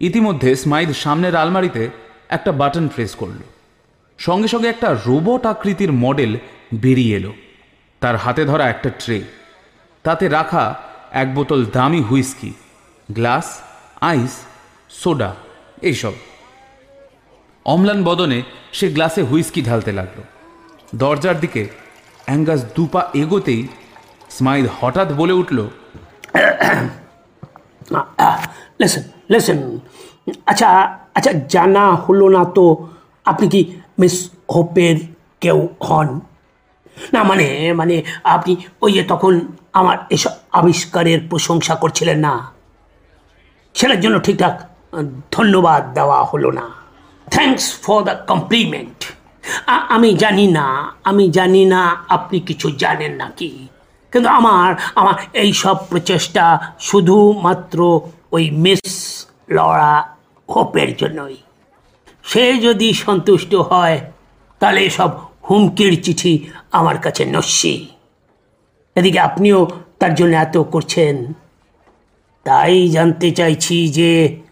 [0.00, 1.90] ইতিমধ্যে স্মাইল সামনের আলমারিতে
[2.28, 3.38] একটা বাটন প্রেস করল।
[4.18, 6.36] সঙ্গে সঙ্গে একটা রোবট আকৃতির মডেল
[6.74, 7.32] বেরিয়ে এলো।
[8.00, 9.22] তার হাতে ধরা একটা ট্রে।
[10.02, 10.74] তাতে রাখা
[11.12, 12.52] এক বোতল দামি হুইস্কি,
[13.10, 13.60] গ্লাস,
[14.00, 14.40] আইস,
[14.90, 15.34] সোডা,
[15.82, 16.12] এইসব।
[17.64, 20.22] অম্লান বদনে সে গ্লাসে হুইস্কি ঢালতে লাগল।
[20.94, 21.68] দরজার দিকে
[22.26, 23.60] অ্যাঙ্গাস দুপা এগোতেই
[24.30, 25.58] স্মাইল হঠাৎ বলে উঠল
[28.80, 29.58] লেসেন লেসেন
[30.46, 30.68] আচ্ছা
[31.14, 32.64] আচ্ছা জানা হলো না তো
[33.24, 33.60] আপনি কি
[33.98, 34.14] মিস
[34.54, 34.96] হোপের
[35.40, 36.08] কেউ হন?
[37.12, 38.52] না মানে মানে আপনি
[38.82, 39.32] ওই যে তখন
[39.72, 42.34] আমার এসব আবিষ্কারের প্রশংসা করছিলেন না।
[43.74, 44.54] সেটার জন্য ঠিকঠাক
[45.32, 46.66] ধন্যবাদ দেওয়া হলো না।
[47.30, 48.95] থ্যাঙ্কস ফর দ্য কমপ্লিমেন্ট
[49.66, 53.68] আমি জানি না, আমি জানি না, আপনি কিছু জানেন নাকি?
[54.12, 58.00] কিন্তু আমার আমার এই সব প্রচেষ্টা শুধুমাত্র
[58.32, 58.80] ওই মিস
[59.50, 60.16] লড়া
[60.54, 61.36] হোপের জন্যই।
[62.24, 64.00] সে যদি সন্তুষ্ট হয়,
[64.58, 65.10] তাহলে সব
[65.50, 67.88] হুমকির চিঠি আমার কাছে নস্যি।
[68.96, 69.66] এদিকে আপনিও
[69.98, 71.32] তার জন্য এত করছেন।
[72.44, 74.42] তাই জানতে চাইছি যে,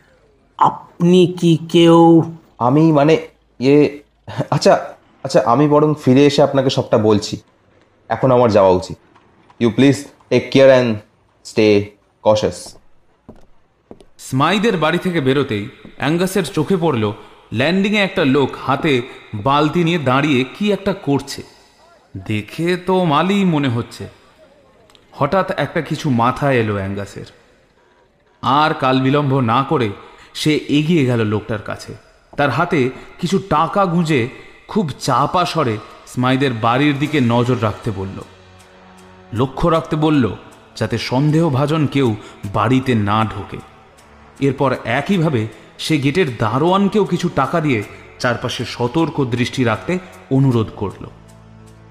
[0.58, 2.22] আপনি কি কেউ
[2.58, 3.14] আমি মানে
[3.60, 4.03] ইয়ে
[4.50, 7.36] আচ্ছা আচ্ছা আমি বরং ফিরে এসে আপনাকে সবটা বলছি।
[8.08, 8.96] এখন আমার যাওয়া উচিত।
[9.60, 10.98] You please take care and
[11.44, 11.90] stay
[12.22, 12.76] cautious
[14.18, 17.12] স্মাইদের বাড়ি থেকে বেরোতেই অ্যাঙ্গাসের চোখে পড়ল
[17.52, 19.02] ল্যান্ডিংয়ে একটা লোক হাতে
[19.34, 21.42] বালতি নিয়ে দাঁড়িয়ে কি একটা করছে।
[22.26, 24.08] দেখে তো মালি মনে হচ্ছে।
[25.12, 27.26] হঠাৎ একটা কিছু মাথায় এলো অ্যাঙ্গাসের।
[28.42, 29.88] আর কাল বিলম্ব না করে
[30.34, 31.94] সে এগিয়ে গেল লোকটার কাছে।
[32.36, 34.28] তার হাতে কিছু টাকা গুঁজে
[34.68, 38.18] খুব চাপা স্বরে স্মাইদের বাড়ির দিকে নজর রাখতে বলল।
[39.32, 40.24] লক্ষ্য রাখতে বলল
[40.76, 42.08] যাতে সন্দেহভাজন কেউ
[42.54, 43.58] বাড়িতে না ঢোকে।
[44.40, 45.42] এরপর একইভাবে
[45.78, 47.80] সে গেটের দারোয়ানকেও কিছু টাকা দিয়ে
[48.18, 49.98] চারপাশে সতর্ক দৃষ্টি রাখতে
[50.30, 51.04] অনুরোধ করল।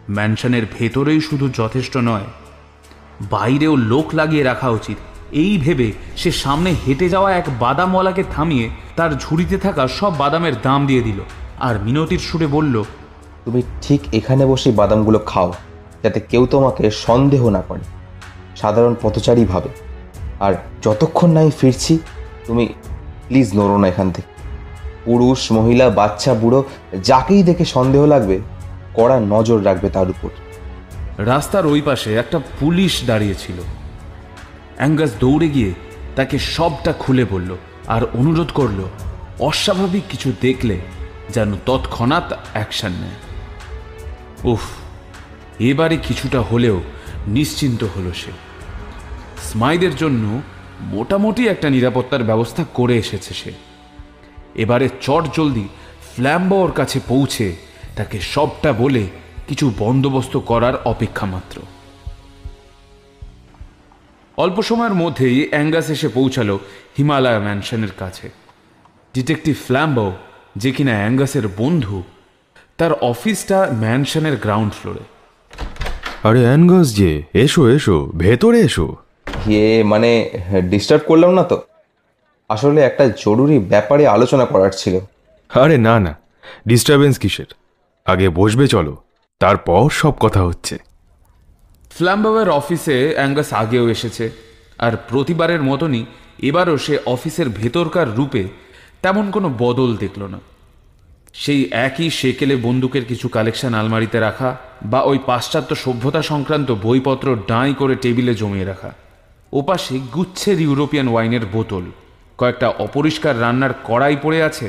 [0.10, 2.28] ম্যানশনের ভেতরেই শুধু যথেষ্ট নয়,
[3.30, 5.00] বাইরেও লোক লাগিয়ে রাখা উচিত।
[5.34, 10.86] এই ভেবে সে সামনে হেঁটে যাওয়া এক বাদামওয়ালাকে থামিয়ে তার ঝুড়িতে থাকা সব বাদামের দাম
[10.88, 11.20] দিয়ে দিল।
[11.60, 12.84] আর মিনতির সুরে বলল
[13.46, 15.54] তুমি ঠিক এখানে বসে বাদামগুলো খাও
[16.04, 17.84] যাতে কেউ তোমাকে সন্দেহ না করে।
[18.56, 19.70] সাধারণ পথচারী ভাবে।
[20.40, 22.00] আর যতক্ষণ না আমি ফিরছি
[22.48, 22.66] তুমি
[23.28, 24.32] প্লিজ নড়ো না এখান থেকে।
[25.06, 26.64] পুরুষ মহিলা বাচ্চা বুড়ো
[27.04, 28.40] যাকেই দেখে সন্দেহ লাগবে
[28.94, 30.30] কড়া নজর রাখবে তার উপর।
[31.26, 33.58] রাস্তার ওই পাশে একটা পুলিশ দাঁড়িয়েছিল
[34.78, 35.74] অ্যাঙ্গাস দৌড়ে গিয়ে
[36.16, 37.56] তাকে সবটা খুলে বলল
[37.88, 38.90] আর অনুরোধ করল,
[39.40, 40.80] অস্বাভাবিক কিছু দেখলে
[41.30, 43.20] যেন তৎক্ষণাৎ অ্যাকশন নেয়।
[44.54, 44.62] উফ,
[45.60, 46.82] এবারে কিছুটা হলেও
[47.28, 48.32] নিশ্চিন্ত হলো সে।
[49.44, 50.42] স্মাইদের জন্য
[50.82, 53.52] মোটামুটি একটা নিরাপত্তার ব্যবস্থা করে এসেছে সে।
[54.56, 55.68] এবারে চট জলদি
[56.16, 57.56] ফ্ল্যাম্বো ওর কাছে পৌঁছে
[57.96, 59.08] তাকে সবটা বলে
[59.48, 61.62] কিছু বন্দোবস্ত করার অপেক্ষা মাত্র।
[64.38, 66.60] অল্প সময়ের মধ্যেই অ্যাঙ্গাস এসে পৌঁছালো
[66.98, 68.30] হিমালয় ম্যানশনের কাছে।
[69.14, 70.12] ডিটেকটিভ ফ্ল্যাম্বো
[70.56, 72.04] যে কিনা অ্যাঙ্গাসের বন্ধু
[72.78, 75.04] তার অফিসটা ম্যানশনের গ্রাউন্ড ফ্লোরে।
[76.24, 78.96] আরে অ্যানগাস যে এসো এসো ভেতরে এসো।
[79.48, 80.30] ইয়ে মানে
[80.70, 81.62] ডিস্টার্ব করলাম না তো?
[82.50, 85.00] আসলে একটা জরুরি ব্যাপারে আলোচনা করার ছিল।
[85.50, 86.18] আরে না না
[86.68, 87.50] ডিস্টারবেন্স কিসের?
[88.06, 88.98] আগে বসবে চলো
[89.40, 90.78] তারপর সব কথা হচ্ছে।
[91.96, 94.26] ফ্ল্যাম্বাওয়ের অফিসে অ্যাঙ্গাস আগেও এসেছে,
[94.86, 96.04] আর প্রতিবারের মতনই
[96.50, 98.44] এবারও সে অফিসের ভেতরকার রূপে
[99.04, 100.40] তেমন কোনো বদল দেখল না।
[101.44, 104.50] সেই একই সেকেলে বন্দুকের কিছু কালেকশন আলমারিতে রাখা
[104.92, 108.92] বা ওই পাশ্চাত্য সভ্যতা সংক্রান্ত বইপত্র ডাঁই করে টেবিলে জমিয়ে রাখা।
[109.54, 111.86] ওপাশে গুচ্ছের ইউরোপিয়ান ওয়াইনের বোতল,
[112.40, 114.68] কয়েকটা অপরিষ্কার রান্নার কড়াই পড়ে আছে,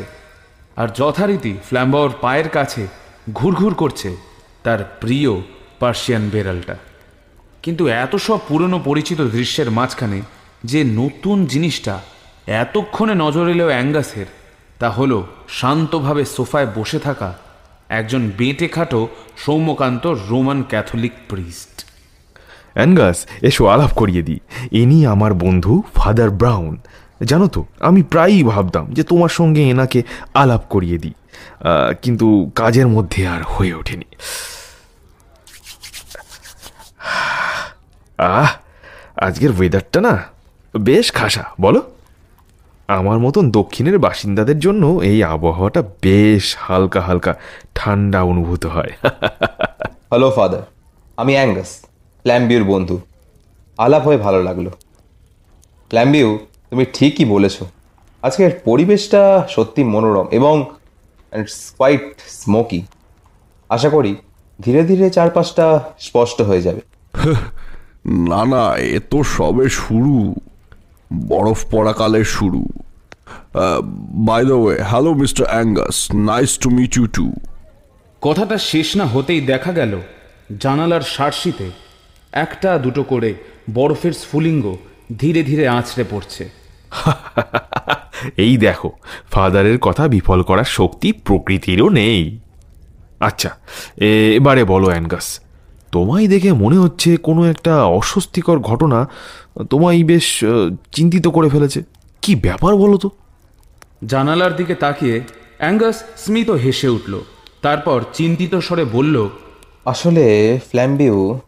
[0.80, 2.82] আর যথারীতি ফ্ল্যাম্বাওর পায়ের কাছে
[3.38, 4.10] ঘুরঘুর করছে
[4.64, 5.32] তার প্রিয়
[5.80, 6.76] পার্সিয়ান বেড়ালটা।
[7.64, 10.22] কিন্তু এত সব পুরনো পরিচিত দৃশ্যের মাঝখানে
[10.64, 12.00] যে নতুন জিনিসটা
[12.46, 14.26] এতক্ষণে নজর এলেও অ্যাঙ্গাসের,
[14.78, 17.38] তা হলো শান্তভাবে সোফায় বসে থাকা
[17.88, 19.08] একজন বেঁটে খাটো
[19.46, 21.86] সৌম্যকান্ত রোমান ক্যাথলিক প্রিস্ট।
[22.74, 24.40] অ্যাঙ্গাস, এসো আলাপ করিয়ে দিই।
[24.70, 26.76] ইনি আমার বন্ধু ফাদার ব্রাউন।
[27.22, 30.02] জানো তো, আমি প্রায়ই ভাবতাম যে তোমার সঙ্গে এনাকে
[30.34, 31.14] আলাপ করিয়ে দিই।
[32.02, 34.04] কিন্তু কাজের মধ্যে আর হয়ে ওঠেনি।
[38.18, 38.50] আহ
[39.16, 40.24] আজকের ওয়েদারটা না
[40.80, 41.82] বেশ খাসা বলো।
[42.88, 47.34] আমার মতন দক্ষিণের বাসিন্দাদের জন্য এই আবহাওয়াটা বেশ হালকা হালকা
[47.74, 48.90] ঠান্ডা অনুভূত হয়।
[50.10, 50.62] হ্যালো ফাদার
[51.16, 51.82] আমি অ্যাঙ্গাস
[52.22, 53.00] প্ল্যাম্বিউর বন্ধু।
[53.78, 54.70] আলাপ হয়ে ভালো লাগল।
[55.88, 56.38] প্ল্যাম্বিউ
[56.70, 57.62] তুমি ঠিকই বলেছ।
[58.22, 60.64] আজকের পরিবেশটা সত্যি মনোরম এবং
[61.32, 62.82] ইটস কোয়াইট স্মোকি
[63.68, 64.16] আশা করি
[64.62, 66.80] ধীরে ধীরে চারপাশটা স্পষ্ট হয়ে যাবে।
[68.06, 70.34] না না এ তো সবে শুরু।
[71.28, 72.66] বরফ পড়াকালের শুরু।
[74.10, 77.32] By the way hello mister Angus nice to meet you too
[78.20, 80.00] কথাটা শেষ না হতেই দেখা গেল
[80.60, 81.70] জানালার সার্সিতে
[82.32, 83.34] একটা দুটো করে
[83.74, 84.76] বরফের স্ফুলিঙ্গ
[85.18, 86.50] ধীরে ধীরে আছড়ে পড়ছে।
[88.36, 88.92] এই দেখো
[89.30, 92.40] ফাদারের কথা বিফল করার শক্তি প্রকৃতিরও নেই।
[93.20, 93.50] আচ্ছা
[93.96, 95.40] এ- এবারে বলো অ্যানগাস
[95.94, 98.98] তোমায় দেখে মনে হচ্ছে কোনো একটা অস্বস্তিকর ঘটনা
[99.70, 100.44] তোমায় বেশ
[100.92, 101.82] চিন্তিত করে ফেলেছে।
[102.22, 103.08] কি ব্যাপার বলো তো?
[104.06, 105.16] জানালার দিকে তাকিয়ে
[105.58, 107.14] অ্যাঙ্গাস স্মিত হেসে উঠল।
[107.62, 109.16] তারপর চিন্তিত স্বরে বলল
[109.84, 110.24] আসলে
[110.68, 111.38] ফ্ল্যাম্বিউ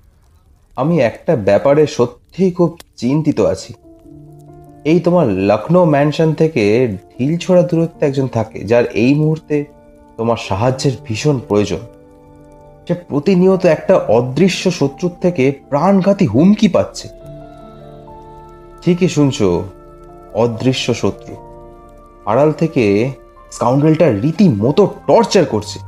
[0.76, 3.72] আমি একটা ব্যাপারে সত্যিই খুব চিন্তিত আছি।
[4.84, 6.62] এই তোমার লখনৌ ম্যানশন থেকে
[7.12, 9.57] ঢিল ছোড়া দূরত্বে একজন থাকে যার এই মুহূর্তে
[10.16, 11.82] তোমার সাহায্যের ভীষণ প্রয়োজন।
[12.89, 17.09] সে প্রতিনিয়ত একটা অদৃশ্য শত্রুর থেকে প্রাণঘাতী হুমকি পাচ্ছে।
[18.82, 19.64] ঠিকই শুনছো,
[20.34, 21.37] অদৃশ্য শত্রু।
[22.26, 23.11] আড়াল থেকে
[23.53, 25.78] স্কাউন্ডেলটা রীতিমতো টর্চার করছে।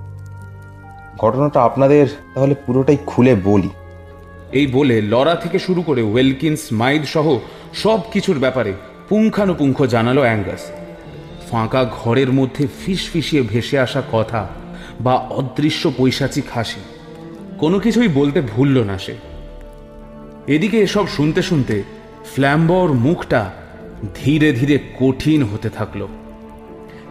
[1.18, 3.68] ঘটনাটা আপনাদের তাহলে পুরোটাই খুলে বলি।
[4.52, 7.38] এই বলে লরা থেকে শুরু করে ওয়েলকিন্স মাইদ সহ
[7.74, 8.72] সব কিছুর ব্যাপারে
[9.08, 10.70] পুঙ্খানুপুঙ্খ জানালো অ্যাঙ্গাস।
[11.50, 14.48] ফাঁকা ঘরের মধ্যে ফিস ফিসিয়ে ভেসে আসা কথা
[15.00, 16.80] বা অদৃশ্য পৈশাচিক হাসি,
[17.58, 19.16] কোনো কিছুই বলতে ভুলল না সে।
[20.46, 21.82] এদিকে এসব শুনতে শুনতে
[22.34, 23.52] ফ্ল্যাম্বর মুখটা
[24.14, 26.06] ধীরে ধীরে কঠিন হতে থাকল।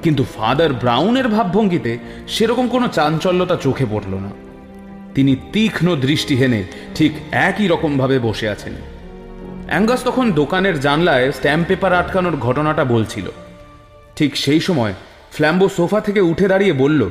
[0.04, 4.30] কিন্তু ফাদার ব্রাউনের ভাবভঙ্গিতে সেরকম কোনো চাঞ্চল্যতা চোখে পড়ল না।
[5.16, 6.64] তিনি তীক্ষ্ণ দৃষ্টি হেনে
[6.96, 8.74] ঠিক একই রকমভাবে বসে আছেন।
[9.68, 13.32] অ্যাঙ্গাস তখন দোকানের জানলায় স্ট্যাম্প পেপার আটকানোর ঘটনাটা বলছিল।
[14.16, 14.94] ঠিক সেই সময়
[15.32, 17.10] ফ্ল্যাম্বো সোফা থেকে উঠে দাঁড়িয়ে বলল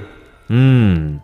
[0.50, 1.18] হুম।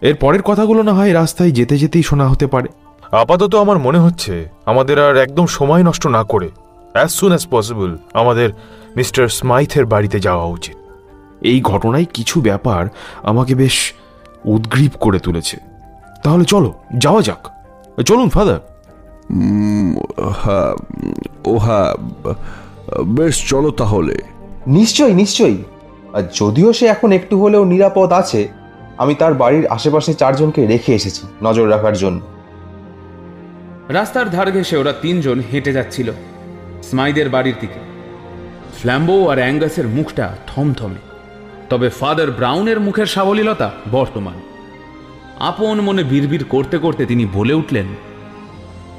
[0.00, 2.68] এর পরের কথাগুলো না হয় রাস্তায় যেতে যেতেই শোনা হতে পারে।
[3.16, 6.48] আপাতত আমার মনে হচ্ছে আমাদের আর একদম সময় নষ্ট না করে
[6.92, 8.50] অ্যাজ সুন অ্যাজ পসিবল আমাদের
[8.96, 10.76] মিস্টার স্মাইথের বাড়িতে যাওয়া উচিত।
[11.40, 12.86] এই ঘটনায় কিছু ব্যাপার
[13.22, 13.92] আমাকে বেশ
[14.44, 15.56] উদ্গ্রীব করে তুলেছে।
[16.24, 17.48] তাহলে চলো যাওয়া যাক।
[18.06, 18.60] চলুন ফাদার।
[20.44, 20.74] হ্যাঁ
[21.44, 21.94] ও হ্যাঁ
[23.02, 24.18] বেশ চলো তাহলে।
[24.66, 25.62] নিশ্চয়ই নিশ্চয়ই।
[26.18, 28.48] আর যদিও সে এখন একটু হলেও নিরাপদ আছে
[28.98, 32.20] আমি তার বাড়ির আশেপাশে চারজনকে রেখে এসেছি নজর রাখার জন্য।
[33.88, 36.08] রাস্তার ধার ঘেসে ওরা তিনজন হেঁটে যাচ্ছিল
[36.82, 37.80] স্মাইদের বাড়ির দিকে।
[38.78, 41.00] ফ্ল্যাম্বো আর অ্যাঙ্গাসের মুখটা থমথমে।
[41.70, 44.34] তবে ফাদার ব্রাউনের মুখের সাবলীলতা বর্তমান।
[45.40, 47.86] আপন মনে বিড়বিড় করতে করতে তিনি বলে উঠলেন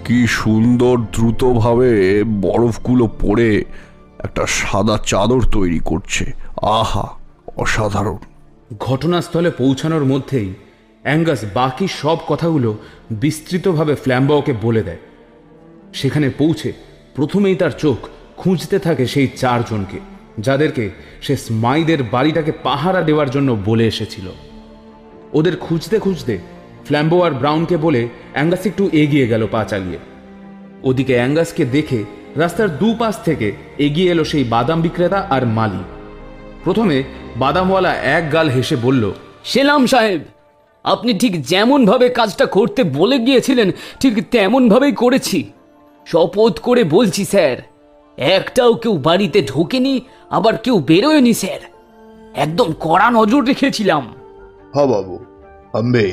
[0.06, 3.66] কি সুন্দর দ্রুতভাবে বরফগুলো পড়ে
[4.20, 6.26] একটা সাদা চাদর তৈরি করছে।
[6.62, 7.10] আহা,
[7.58, 8.18] অসাধারণ।
[8.80, 10.54] ঘটনাস্থলে পৌঁছানোর মধ্যেই
[11.04, 12.78] অ্যাঙ্গাস বাকি সব কথাগুলো
[13.12, 14.98] বিস্তৃতভাবে ফ্ল্যাম্বাওকে বলে দেয়।
[15.94, 16.74] সেখানে পৌঁছে
[17.16, 17.98] প্রথমেই তার চোখ
[18.38, 20.00] খুঁজতে থাকে সেই চারজনকে,
[20.40, 20.90] যাদেরকে
[21.22, 24.30] সে স্মাইদের বাড়িটাকে পাহারা দেওয়ার জন্য বলে এসেছিল।
[25.34, 26.38] ওদের খুঁজতে খুঁজতে
[26.86, 29.98] ফ্ল্যাম্বো আর ব্রাউনকে বলে অ্যাঙ্গাস একটু এগিয়ে গেল পা চালিয়ে।
[30.84, 32.04] ওদিকে অ্যাঙ্গাসকে দেখে
[32.36, 35.84] রাস্তার দুপাশ থেকে এগিয়ে এলো সেই বাদাম বিক্রেতা আর মালি
[36.65, 36.99] প্রথমে
[37.37, 39.05] বাদামওয়ালা এক গাল হেসে বলল
[39.45, 40.23] সেলাম সাহেব
[40.85, 43.69] আপনি ঠিক যেমনভাবে কাজটা করতে বলে গিয়েছিলেন
[44.01, 45.39] ঠিক তেমনভাবেই করেছি
[46.07, 47.57] শপথ করে বলছি স্যার
[48.19, 49.95] একটাও কেউ বাড়িতে ঢোকেনি
[50.31, 51.63] আবার কেউ বেরোয়নি স্যার
[52.35, 54.05] একদম কড়া নজর রেখেছিলাম
[54.75, 55.17] हाँ बाबू
[55.75, 56.09] हम भी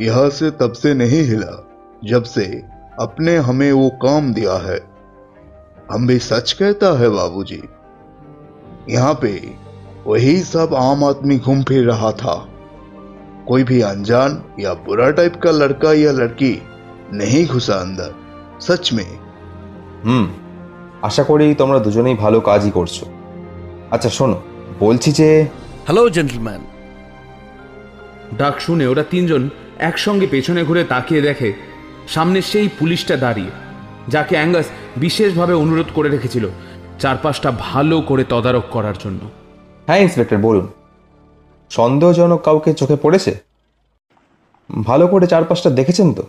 [0.00, 1.52] यहाँ से तब से नहीं हिला
[2.04, 2.44] जब से
[2.98, 4.78] अपने हमें वो काम दिया है
[5.90, 7.62] हम भी सच कहता है बाबूजी
[8.90, 9.32] यहाँ पे
[10.06, 12.34] वही सब आम आदमी घूम फिर रहा था
[13.48, 16.54] कोई भी अनजान या बुरा टाइप का लड़का या लड़की
[17.14, 18.14] नहीं घुसा अंदर
[18.60, 19.08] सच में
[20.06, 20.26] হুম
[21.04, 23.04] আশা করি তোমরা দুজনেই ভালো কাজই করছো
[23.90, 24.38] আচ্ছা শোনো
[24.80, 25.28] বলছি যে
[25.86, 26.62] হ্যালো জেন্টলম্যান
[28.38, 29.42] ডাক শুনে ওরা তিনজন
[29.80, 31.48] একসঙ্গে পেছনে ঘুরে তাকিয়ে দেখে
[32.06, 33.52] সামনে সেই পুলিশটা দাঁড়িয়ে
[34.08, 34.66] যাকে অ্যাঙ্গাস
[34.96, 36.44] বিশেষভাবে অনুরোধ করে রেখেছিল
[36.98, 39.20] চারপাশটা ভালো করে তদারক করার জন্য
[39.87, 40.67] হ্যাঁ ইন্সপেক্টর বলুন।
[41.69, 43.31] সন্দেহজনক কাউকে চোখে পড়েছে?
[44.85, 46.23] ভালো করে চারপাশটা দেখেছেন তো?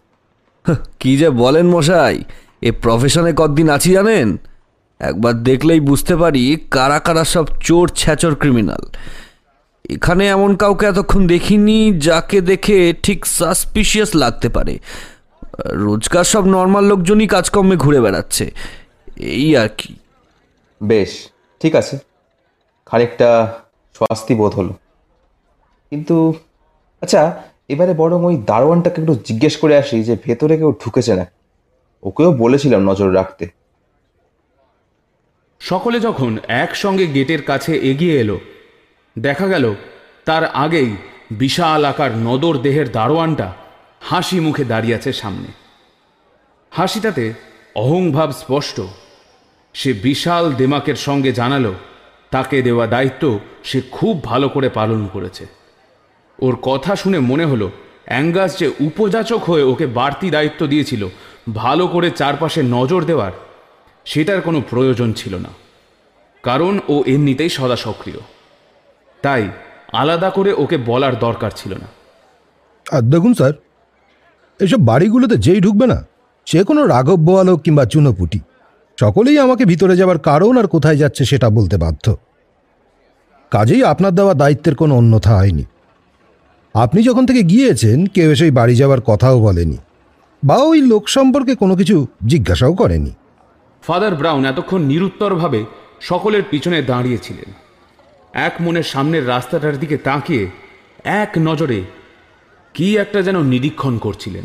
[1.00, 2.16] কি যে বলেন মশাই
[2.62, 4.28] এ প্রফেশনে কতদিন আছি জানেন?
[5.00, 8.82] একবার দেখলেই বুঝতে পারি কারা কারা সব চোর ছ্যাচর ক্রিমিনাল
[9.90, 14.78] এখানে এমন কাউকে এতক্ষণ দেখিনি যাকে দেখে ঠিক সাসপিশিয়াস লাগতে পারে।
[15.86, 18.44] রোজকার সব নর্মাল লোকজনই কাজকর্মে ঘুরে বেড়াচ্ছে।
[19.16, 19.92] এই আর কি।
[20.82, 21.11] বেশ
[21.61, 21.98] ঠিক আছে।
[22.91, 23.59] খানিকটা
[23.95, 24.74] স্বাস্তি বোধ হলো।
[25.91, 26.34] কিন্তু
[27.01, 31.26] আচ্ছা এবারে বরং ওই দারোয়ানটাকে একটু জিজ্ঞেস করে আসি যে ভেতরে কেউ ঢুকেছে না
[32.03, 33.49] ওকেও বলেছিলাম নজর রাখতে।
[35.61, 38.41] সকলে যখন একসঙ্গে গেটের কাছে এগিয়ে এলো,
[39.18, 39.74] দেখা গেল
[40.24, 40.91] তার আগেই
[41.30, 43.53] বিশাল আকার নদর দেহের দারোয়ানটা
[44.01, 45.49] হাসি মুখে দাঁড়িয়ে আছে সামনে।
[46.70, 47.24] হাসিটাতে
[47.74, 48.80] অহংভাব স্পষ্ট।
[49.74, 51.74] সে বিশাল দেমাকের সঙ্গে জানালো
[52.31, 55.47] তাকে দেওয়া দায়িত্ব সে খুব ভালো করে পালন করেছে।
[56.39, 57.70] ওর কথা শুনে মনে হলো,
[58.05, 61.09] অ্যাঙ্গাস যে উপযাচক হয়ে ওকে বাড়তি দায়িত্ব দিয়েছিল,
[61.55, 63.33] ভালো করে চারপাশে নজর দেওয়ার
[64.05, 65.49] সেটার কোনো প্রয়োজন ছিল না।
[66.43, 68.18] কারণ ও এমনিতেই সদা সক্রিয়।
[69.22, 69.49] তাই
[69.93, 71.87] আলাদা করে ওকে বলার দরকার ছিল না।
[72.97, 73.53] আর দেখুন স্যার,
[74.61, 76.07] এসব বাড়িগুলোতে যেই ঢুকবে না,
[76.47, 78.41] সে কোনো রাঘব বোয়ালক কিংবা চুনোপুটি।
[79.01, 82.16] সকলেই আমাকে ভিতরে যাবার কারণ আর কোথায় যাচ্ছে সেটা বলতে বাধ্য।
[83.51, 85.64] কাজেই আপনার দেওয়া দায়িত্বের কোনো অন্যথা হয়নি।
[86.74, 89.76] আপনি যখন থেকে গিয়েছেন, কেউ এসে বাড়ি যাওয়ার কথাও বলেনি,
[90.44, 93.12] বা ওই লোক সম্পর্কে কোনো কিছু জিজ্ঞাসাও করেনি।
[93.82, 95.64] ফাদার ব্রাউন এতক্ষণ নিরুত্তরভাবে
[96.01, 97.53] সকলের পিছনে দাঁড়িয়েছিলেন।
[98.34, 100.51] এক মনের সামনের রাস্তাটার দিকে তাকিয়ে
[101.05, 101.82] এক নজরে
[102.74, 104.44] কি একটা যেন নিরীক্ষণ করছিলেন।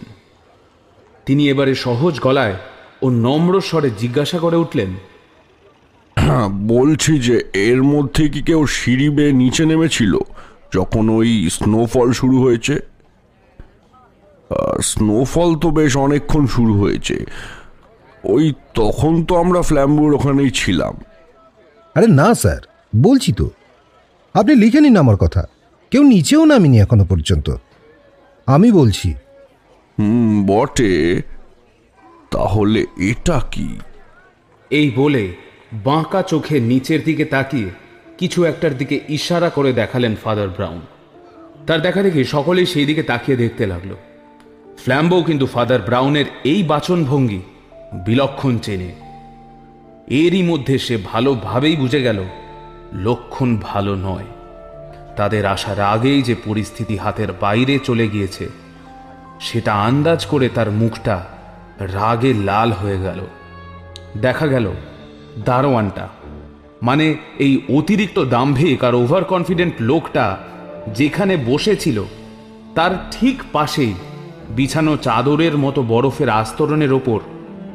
[1.26, 2.56] তিনি এবারে সহজ গলায়
[3.04, 4.90] ও নম্র স্বরে জিজ্ঞাসা করে উঠলেন
[6.52, 10.18] বলছি যে এর মধ্যে কি কেউ সিঁড়ি বেয়ে নিচে নেমেছিল
[10.74, 12.80] যখন ওই স্নোফল শুরু হয়েছে?
[14.82, 17.26] স্নোফল তো বেশ অনেকক্ষণ শুরু হয়েছে।
[18.24, 20.94] ওই তখন তো আমরা ফ্ল্যাম্বুর ওখানেই ছিলাম।
[21.96, 22.62] আরে না স্যার
[23.02, 23.50] বলছি তো।
[24.34, 25.44] আপনি লিখে নিন আমার কথা।
[25.92, 27.56] কেউ নিচেও নামিনি এখনও পর্যন্ত।
[28.46, 29.14] আমি বলছি।
[30.00, 31.22] হুম বটে।
[32.34, 33.70] তাহলে এটা কি?
[34.72, 35.34] এই বলে
[35.74, 37.70] বাঁকা চোখে নিচের দিকে তাকিয়ে
[38.18, 40.82] কিছু একটার দিকে ইশারা করে দেখালেন ফাদার ব্রাউন।
[41.68, 43.96] তার দেখা দেখি সকলেই সেই দিকে তাকিয়ে দেখতে লাগল।
[44.78, 47.42] ফ্ল্যাম্বো কিন্তু ফাদার ব্রাউনের এই বাচনভঙ্গি
[48.06, 48.92] বিলক্ষণ চেনে।
[50.08, 52.20] এরই মধ্যে সে ভালোভাবেই বুঝে গেল,
[52.94, 54.30] লক্ষণ ভালো নয়।
[55.16, 58.46] তাদের আসার আগেই যে পরিস্থিতি হাতের বাইরে চলে গিয়েছে,
[59.40, 61.18] সেটা আন্দাজ করে তার মুখটা
[61.88, 63.26] রাগে লাল হয়ে গেল।
[64.22, 64.72] দেখা গেল
[65.46, 66.08] দারোয়ানটা।
[66.82, 70.38] মানে এই অতিরিক্ত দাম্ভিক আর ওভার কনফিডেন্ট লোকটা
[70.94, 72.04] যেখানে বসেছিল
[72.76, 73.94] তার ঠিক পাশেই
[74.50, 77.20] বিছানো চাদরের মতো বরফের আস্তরণের ওপর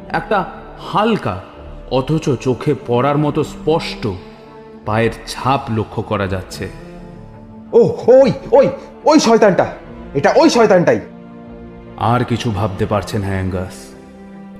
[0.09, 0.45] একটা
[0.93, 1.43] হালকা
[1.91, 4.09] অথচ চোখে পড়ার মতো স্পষ্ট
[4.87, 6.69] পায়ের ছাপ লক্ষ্য করা যাচ্ছে।
[7.73, 8.69] ও ওই ওই
[9.05, 9.75] ওই শয়তানটা।
[10.15, 11.01] এটা ওই শয়তানটাই।
[11.97, 13.88] আর কিছু ভাবতে পারছেন না অ্যাঙ্গাস।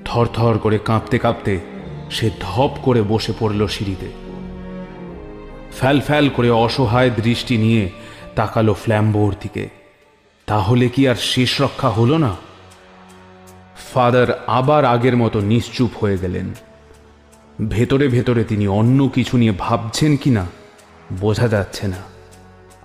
[0.09, 1.61] থরথর করে কাঁপতে কাঁপতে
[2.11, 4.09] সে ধপ করে বসে পড়ল সিঁড়িতে।
[5.77, 7.91] ফ্যাল ফ্যাল করে অসহায় দৃষ্টি নিয়ে
[8.35, 9.69] তাকালো ফ্ল্যাম্বোর দিকে।
[10.47, 12.37] তাহলে কি আর শেষ রক্ষা হলো না?
[13.95, 16.55] ফাদার আবার আগের মতো নিশ্চুপ হয়ে গেলেন।
[17.69, 20.47] ভেতরে ভেতরে তিনি অন্য কিছু নিয়ে ভাবছেন কিনা
[21.21, 21.97] বোঝা যাচ্ছে না।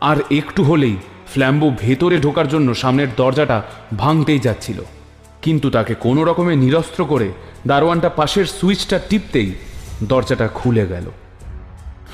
[0.02, 0.98] আর একটু হলেই
[1.28, 3.62] ফ্ল্যাম্বো ভেতরে ঢোকার জন্য সামনের দরজাটা
[3.98, 4.84] ভাঙতেই যাচ্ছিল।
[5.44, 7.32] কিন্তু তাকে কোনো রকমে নিরস্ত্র করে
[7.68, 9.52] দারোয়ানটা পাশের সুইচটা টিপতেই
[10.04, 11.12] দরজাটা খুলে গেল।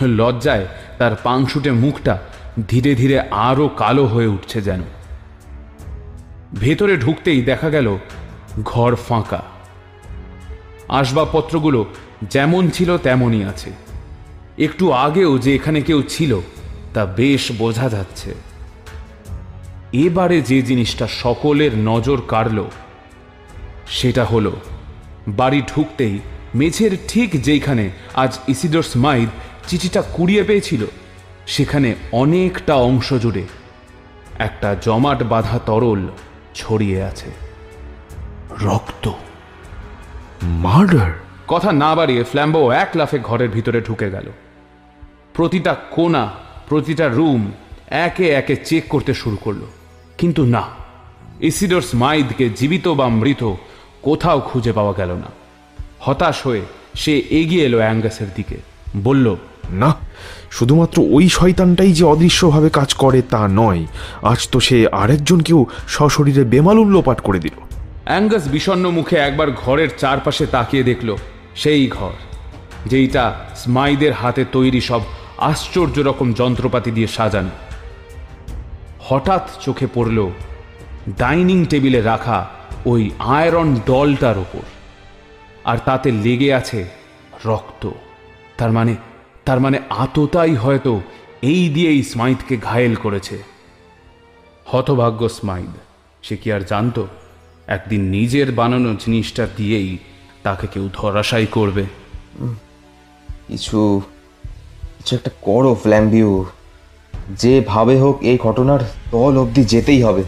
[0.01, 0.67] লজ্জায়
[0.97, 2.19] তার পাংশুটে মুখটা
[2.67, 4.82] ধীরে ধীরে আরও কালো হয়ে উঠছে যেন।
[6.59, 7.97] ভেতরে ঢুকতেই দেখা গেল
[8.63, 9.43] ঘর ফাঁকা।
[10.89, 11.86] আসবাবপত্রগুলো
[12.23, 13.71] যেমন ছিল তেমনই আছে।
[14.57, 16.39] একটু আগেও যে এখানে কেউ ছিল,
[16.93, 18.34] তা বেশ বোঝা যাচ্ছে।
[19.93, 22.63] এবারে যে জিনিসটা সকলের নজর কাড়ল
[23.90, 24.52] সেটা হলো
[25.28, 26.20] বাড়ি ঢুকতেই
[26.56, 29.30] মেঝের ঠিক যেইখানে আজ ইসিডোর স্মাইদ
[29.68, 30.86] চিঠিটা কুড়িয়ে পেয়েছিল
[31.48, 33.44] সেখানে অনেকটা অংশ জুড়ে
[34.40, 36.08] একটা জমাট বাঁধা তরল
[36.56, 37.32] ছড়িয়ে আছে।
[38.62, 39.12] রক্ত।
[40.44, 41.12] মার্ডার।
[41.48, 44.32] কথা না বাড়িয়ে ফ্ল্যাম্বো এক লাফে ঘরের ভিতরে ঢুকে গেল।
[45.34, 46.32] প্রতিটা কোণা
[46.70, 47.52] প্রতিটা রুম
[47.88, 49.62] একে একে চেক করতে শুরু করল।
[50.18, 50.62] কিন্তু না
[51.42, 53.56] ইসিডোর স্মাইদকে জীবিত বা মৃত
[54.02, 55.30] কোথাও খুঁজে পাওয়া গেল না।
[56.00, 56.62] হতাশ হয়ে
[56.95, 58.58] সে এগিয়ে এলো অ্যাঙ্গাসের দিকে।
[58.97, 59.36] বলল
[59.70, 59.95] না
[60.52, 63.86] শুধুমাত্র ওই শয়তানটাই যে অদৃশ্যভাবে কাজ করে তা নয়।
[64.22, 67.58] আজ তো সে আরেকজনকেও সশরীরে বেমালুন লোপাট করে দিল।
[68.06, 71.16] অ্যাঙ্গাস বিষণ্ণ মুখে একবার ঘরের চারপাশে তাকিয়ে দেখল
[71.56, 72.16] সেই ঘর
[72.86, 73.24] যেইটা
[73.56, 75.02] স্মাইদের হাতে তৈরি সব
[75.38, 77.50] আশ্চর্য রকম যন্ত্রপাতি দিয়ে সাজানো।
[79.00, 80.30] হঠাৎ চোখে পড়ল
[81.18, 82.47] ডাইনিং টেবিলে রাখা
[82.86, 84.61] ওই আয়রন ডলটার ওপর।
[85.63, 86.86] আর তাতে লেগে আছে
[87.45, 87.89] রক্ত।
[88.57, 88.95] তার মানে
[89.45, 91.01] তার মানে আততাই হয়তো
[91.41, 93.43] এই দিয়েই স্মাইথকে ঘায়েল করেছে।
[94.65, 95.65] হতভাগ্য স্মাইল
[96.23, 97.07] সে কি আর জানতো?
[97.67, 99.97] একদিন নিজের বানানো জিনিসটা দিয়েই
[100.43, 101.84] তাকে কেউ ধরাশাই করবে।
[103.47, 104.01] কিছু
[104.97, 106.45] কিছু একটা করো, ফ্ল্যাম্বিউ।
[107.30, 108.80] যেভাবে হোক এই ঘটনার
[109.11, 110.23] দল অবধি যেতেই হবে।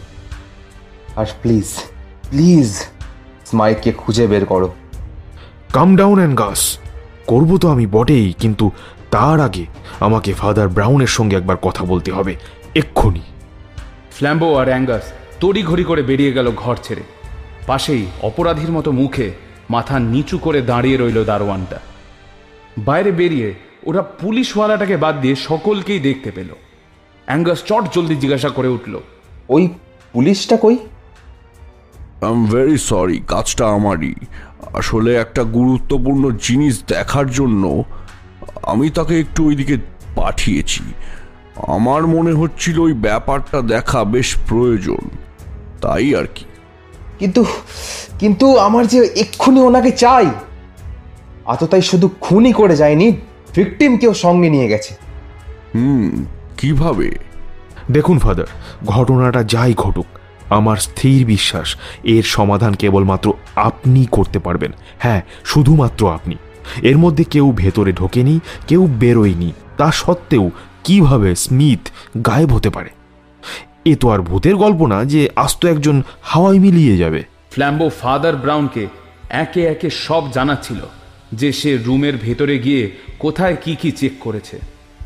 [1.15, 1.90] আর প্লিজ।
[2.32, 2.71] প্লিজ
[3.45, 4.69] স্মাইককে খুঁজে বের করো।
[5.73, 6.61] কাম ডাউন অ্যান্ড গাস
[7.27, 8.65] করব তো আমি বটেই কিন্তু
[9.11, 9.65] তার আগে
[9.99, 12.36] আমাকে ফাদার ব্রাউনের সঙ্গে একবার কথা বলতে হবে
[12.75, 13.23] এক্ষুনি।
[14.11, 15.05] ফ্ল্যাম্বো আর অ্যাঙ্গাস
[15.39, 17.03] তড়িঘড়ি করে বেরিয়ে গেল ঘর ছেড়ে।
[17.67, 19.27] পাশেই অপরাধীর মতো মুখে
[19.69, 21.79] মাথা নিচু করে দাঁড়িয়ে রইল দারোয়ানটা।
[22.77, 23.49] বাইরে বেরিয়ে
[23.84, 26.49] ওরা পুলিশওয়ালাটাকে বাদ দিয়ে সকলকেই দেখতে পেল।
[27.25, 28.93] অ্যাঙ্গাস চট জলদি জিজ্ঞাসা করে উঠল
[29.49, 29.63] ওই
[30.13, 30.77] পুলিশটা কই?
[32.22, 34.15] আই এম ভেরি সরি কাজটা আমারই।
[34.74, 37.84] আসলে একটা গুরুত্বপূর্ণ জিনিস দেখার জন্য
[38.63, 39.78] আমি তাকে একটু ওইদিকে
[40.15, 40.84] পাঠিয়েছি।
[41.67, 45.03] আমার মনে হচ্ছিল ওই ব্যাপারটা দেখা বেশ প্রয়োজন।
[45.82, 46.45] তাই আর কি।
[47.19, 47.45] কিন্তু
[48.19, 50.28] কিন্তু আমার যে এক্ষুনি ওনাকে চাই
[51.45, 53.07] আততাই শুধু খুনই করে যায়নি
[53.55, 54.91] ভিকটিমকেও সঙ্গে নিয়ে গেছে।
[55.76, 56.26] হুম
[56.57, 57.07] কীভাবে?
[57.91, 58.49] দেখুন ফাদার
[58.86, 60.11] ঘটনাটা যাই ঘটুক
[60.51, 66.35] আমার স্থির বিশ্বাস, এর সমাধান কেবলমাত্র আপনি করতে পারবেন। হ্যাঁ শুধুমাত্র আপনি।
[66.81, 70.45] এর মধ্যে কেউ ভেতরে ঢোকেনি, কেউ বেরোয়নি। তা সত্ত্বেও
[70.83, 71.89] কীভাবে স্মিথ
[72.25, 72.89] গায়েব হতে পারে?
[73.85, 78.87] এ তো আর ভূতের গল্প না যে আস্ত একজন হাওয়ায় মিলিয়ে যাবে। ফ্ল্যাম্বো ফাদার ব্রাউনকে
[79.29, 80.81] একে একে সব জানাচ্ছিল
[81.33, 84.59] যে সে রুমের ভেতরে গিয়ে কোথায় কি কি চেক করেছে।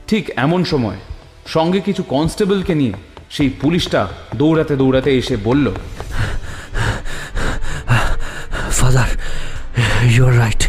[0.08, 1.00] ঠিক এমন সময়
[1.48, 2.94] সঙ্গে কিছু কনস্টেবলকে নিয়ে
[3.30, 5.72] সেই পুলিশটা দৌড়াতে দৌড়াতে এসে বলল
[8.72, 9.10] ফাদার
[10.04, 10.64] ইউ রাইট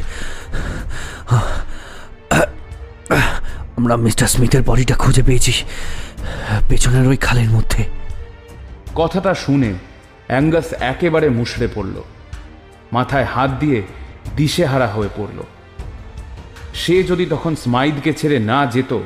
[3.77, 5.53] আমরা মিস্টার স্মিথের বডিটা খুঁজে পেয়েছি
[6.69, 7.85] পেছনের ওই খালের মধ্যে।
[8.95, 9.75] কথাটা শুনে
[10.27, 12.03] অ্যাঙ্গাস একেবারে মুষড়ে পড়ল
[12.93, 13.83] মাথায় হাত দিয়ে
[14.37, 15.43] দিশেহারা হয়ে পড়ল।
[16.75, 18.99] সে যদি তখন স্মাইদকে ছেড়ে না যেত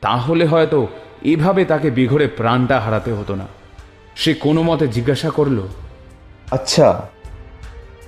[0.00, 0.86] তাহলে হয়তো
[1.22, 3.46] এভাবে তাকে বিঘরে প্রাণটা হারাতে হতো না।
[4.16, 5.60] সে কোনো মতে জিজ্ঞাসা করল
[6.50, 7.02] আচ্ছা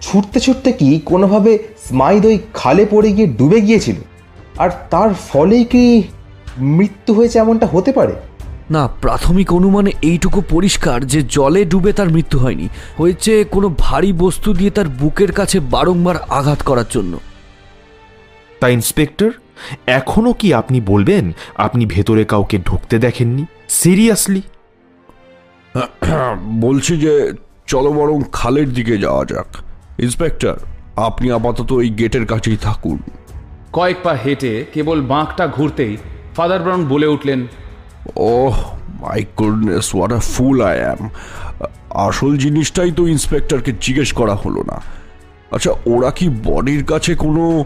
[0.01, 3.95] ছুটতে ছুটতে কি কোনোভাবে স্মাইদ ওই খালে পড়ে গিয়ে ডুবে গিয়েছিল?
[4.59, 6.03] আর তার ফলেই কি
[6.59, 8.13] মৃত্যু হয়েছে এমনটা হতে পারে?
[8.71, 14.55] না প্রাথমিক অনুমানে এইটুকু পরিষ্কার যে জলে ডুবে তার মৃত্যু হয়নি। হয়েছে কোনো ভারী বস্তু
[14.55, 17.19] দিয়ে তার বুকের কাছে বারংবার আঘাত করার জন্য।
[18.61, 19.31] তা ইন্সপেক্টর
[19.87, 23.45] এখনও কি আপনি বলবেন আপনি ভেতরে কাউকে ঢুকতে দেখেননি?
[23.69, 24.43] সিরিয়াসলি
[26.67, 27.33] বলছি যে
[27.67, 29.47] চলো বরং খালের দিকে যাওয়া যাক।
[29.99, 30.57] ইন্সপেক্টর
[30.97, 32.99] আপনি আপাতত এই গেটের কাছেই থাকুন।
[33.73, 35.97] কয়েক পা হেঁটে কেবল বাঁকটা ঘুরতেই
[36.37, 37.47] ফাদার ব্রাউন বলে উঠলেন
[38.17, 38.57] ওহ
[39.01, 41.11] my goodness what a fool I am
[41.91, 44.81] আসল জিনিসটাই তো ইন্সপেক্টরকে জিজ্ঞেস করা হলো না।
[45.51, 47.65] আচ্ছা ওরা কি বডির কাছে কোনো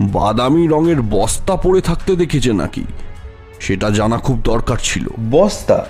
[0.00, 2.84] বাদামি রঙের বস্তা পড়ে থাকতে দেখেছে নাকি?
[3.60, 5.86] সেটা জানা খুব দরকার ছিল। বস্তা?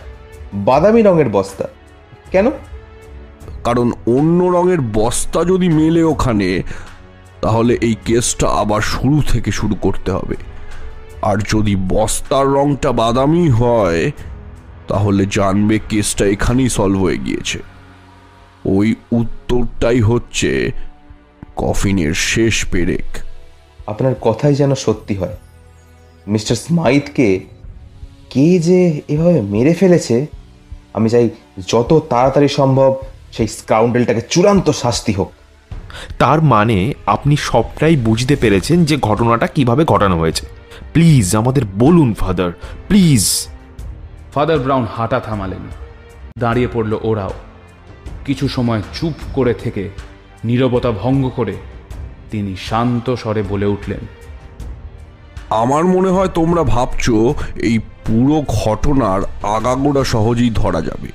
[0.54, 1.64] বাদামি রঙের বস্তা?
[2.30, 2.50] কেন?
[3.64, 6.62] কারণ অন্য রঙের বস্তা যদি মেলে ওখানে
[7.42, 10.36] তাহলে এই কেসটা আবার শুরু থেকে শুরু করতে হবে।
[11.22, 14.11] আর যদি বস্তার রংটা বাদামি হয়
[14.88, 17.58] তাহলে জানবে কেসটা এখানেই সলভ হয়ে গিয়েছে।
[18.64, 20.72] ওই উত্তরটাই হচ্ছে
[21.56, 23.29] কফিনের শেষ পেরেক।
[23.91, 25.36] আপনার কথাই যেন সত্যি হয়।
[26.26, 27.41] মিস্টার স্মাইথকে
[28.30, 30.26] কে যে এভাবে মেরে ফেলেছে
[30.95, 31.30] আমি চাই
[31.68, 32.95] যত তাড়াতাড়ি সম্ভব
[33.32, 35.32] সেই স্কাউন্ডেলটাকে চূড়ান্ত শাস্তি হোক।
[36.18, 40.47] তার মানে আপনি সবটাই বুঝতে পেরেছেন যে ঘটনাটা কীভাবে ঘটানো হয়েছে।
[40.93, 42.53] প্লিজ আমাদের বলুন ফাদার
[42.88, 43.47] প্লিজ।
[44.34, 45.64] ফাদার ব্রাউন হাঁটা থামালেন।
[46.38, 47.30] দাঁড়িয়ে পড়ল ওরাও।
[48.26, 49.88] কিছু সময় চুপ করে থেকে
[50.45, 51.55] নীরবতা ভঙ্গ করে
[52.30, 54.00] তিনি শান্ত স্বরে বলে উঠলেন
[55.50, 57.10] আমার মনে হয় তোমরা ভাবছ
[57.56, 61.08] এই পুরো ঘটনার আগাগোড়া সহজেই ধরা যাবে।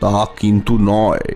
[0.00, 1.34] তা কিন্তু নয়।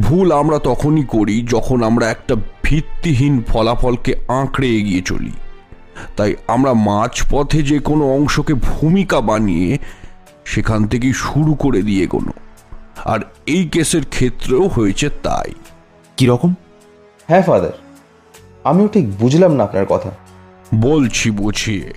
[0.00, 5.32] ভুল আমরা তখনই করি যখন আমরা একটা ভিত্তিহীন ফলাফলকে আঁকড়ে এগিয়ে চলি।
[6.16, 9.78] তাই আমরা মাঝপথে যে কোনো অংশকে ভূমিকা বানিয়ে
[10.44, 12.32] সেখান থেকেই শুরু করে দিয়ে কোনো
[13.04, 15.54] আর এই কেসের ক্ষেত্রেও হয়েছে তাই।
[16.16, 16.54] কীরকম?
[17.28, 17.87] হ্যাঁ ফাদার।
[18.64, 20.10] আমিও ঠিক বুঝলাম না আপনার কথা।
[20.74, 21.92] বলছি বুঝিয়ে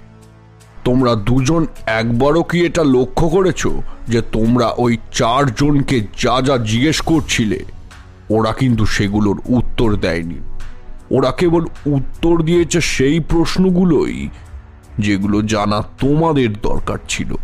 [0.85, 3.67] তোমরা দুজন একবারও কি এটা লক্ষ্য করেছ
[4.07, 7.59] যে তোমরা ওই চারজনকে যা যা জিজ্ঞেস করছিলে,
[8.29, 10.35] ওরা কিন্তু সেগুলোর উত্তর দেয়নি।
[11.11, 14.29] ওরা কেবল উত্তর দিয়েছে সেই প্রশ্নগুলোই
[14.99, 17.35] যেগুলো জানা তোমাদের দরকার ছিল।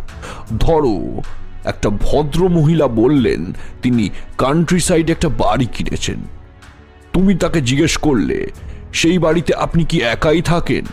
[0.59, 1.21] ধরো,
[1.63, 6.21] একটা ভদ্র মহিলা বললেন, তিনি কান্ট্রি সাইডে একটা বাড়ি কিনেছেন।
[7.13, 8.47] তুমি তাকে জিজ্ঞেস করলে
[8.93, 10.85] সেই বাড়িতে আপনি কি একাই থাকেন?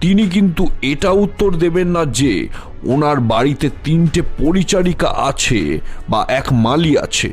[0.00, 2.48] তিনি কিন্তু এটা উত্তর দেবেন না যে
[2.82, 7.30] ওনার বাড়িতে তিনটে পরিচারিকা আছে বা এক মালি আছে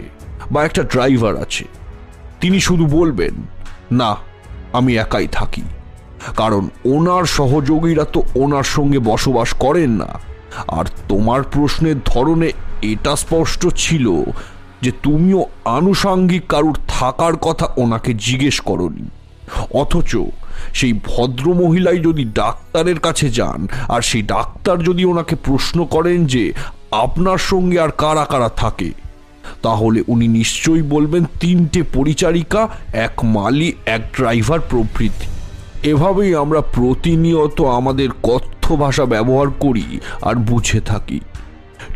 [0.52, 1.66] বা একটা ড্রাইভার আছে।
[2.42, 3.34] তিনি শুধু বলবেন,
[3.92, 4.16] না,
[4.74, 5.62] আমি একাই থাকি।
[6.38, 10.08] কারণ ওনার সহযোগীরা তো ওনার সঙ্গে বসবাস করেন না।
[10.68, 12.52] আর তোমার প্রশ্নের ধরনে
[12.82, 14.24] এটা স্পষ্ট ছিল
[14.82, 19.10] যে তুমিও আনুষাঙ্গিক কারুর থাকার কথা ওনাকে জিজ্ঞেস করনি।
[19.72, 20.16] অথচ
[20.74, 26.54] সেই ভদ্র মহিলাই যদি ডাক্তারের কাছে যান, আর সেই ডাক্তার যদি ওনাকে প্রশ্ন করেন যে
[26.92, 28.92] আপনার সঙ্গে আর কারা কারা থাকে,
[29.62, 35.28] তাহলে উনি নিশ্চয়ই বলবেন তিনটে পরিচারিকা, এক মালি এক ড্রাইভার প্রভৃতি।
[35.90, 41.20] এভাবেই আমরা প্রতিনিয়ত আমাদের কথ্য ভাষা ব্যবহার করি আর বুঝে থাকি।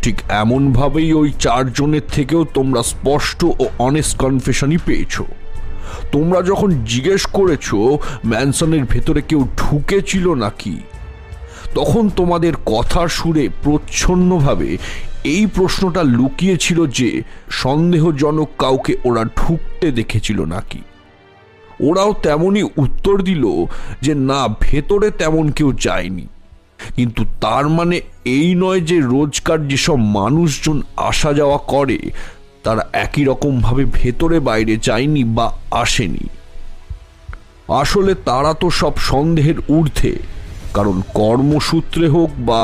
[0.02, 5.22] ঠিক এমনভাবেই ওই চারজনের থেকেও তোমরা স্পষ্ট ও অনেস্ট কনফেশনই পেয়েছ।
[6.12, 7.74] তোমরা যখন জিজ্ঞেস করেছ,
[8.26, 10.80] ম্যানসনের ভেতরে কেউ ঢুকেছিল নাকি?
[11.74, 14.78] তখন তোমাদের কথার সুরে প্রচ্ছন্নভাবে
[15.24, 20.78] এই প্রশ্নটা লুকিয়েছিল যে, সন্দেহজনক কাউকে ওরা ঢুকতে দেখেছিল নাকি?
[21.80, 23.46] ওরাও তেমনই উত্তর দিল
[24.02, 26.26] যে, না, ভেতরে তেমন কেউ যায়নি।
[26.96, 31.98] কিন্তু তার মানে এই নয় যে, রোজকার যেসব মানুষজন আসা যাওয়া করে
[32.62, 35.46] তারা একই রকমভাবে ভেতরে বাইরে যায়নি বা
[35.82, 36.26] আসেনি।
[37.82, 40.14] আসলে তারা তো সব সন্দেহের ঊর্ধ্বে,
[40.74, 42.62] কারণ কর্মসূত্রে হোক বা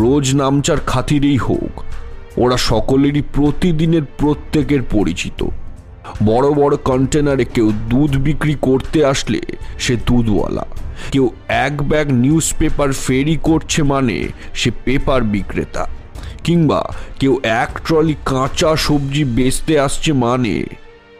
[0.00, 1.72] রোজ নামচার খাতিরেই হোক,
[2.36, 5.40] ওরা সকলেরই প্রতিদিনের প্রত্যেকের পরিচিত।
[6.24, 9.40] বড় বড় কন্টেনারে কেউ দুধ বিক্রি করতে আসলে
[9.78, 10.64] সে দুধওয়ালা।
[11.12, 11.26] কেউ
[11.66, 14.16] এক ব্যাগ নিউজ পেপার ফেরি করছে মানে
[14.54, 15.84] সে পেপার বিক্রেতা।
[16.46, 20.64] কিংবা কেউ এক ট্রলি কাঁচা সবজি বেচতে আসছে মানে?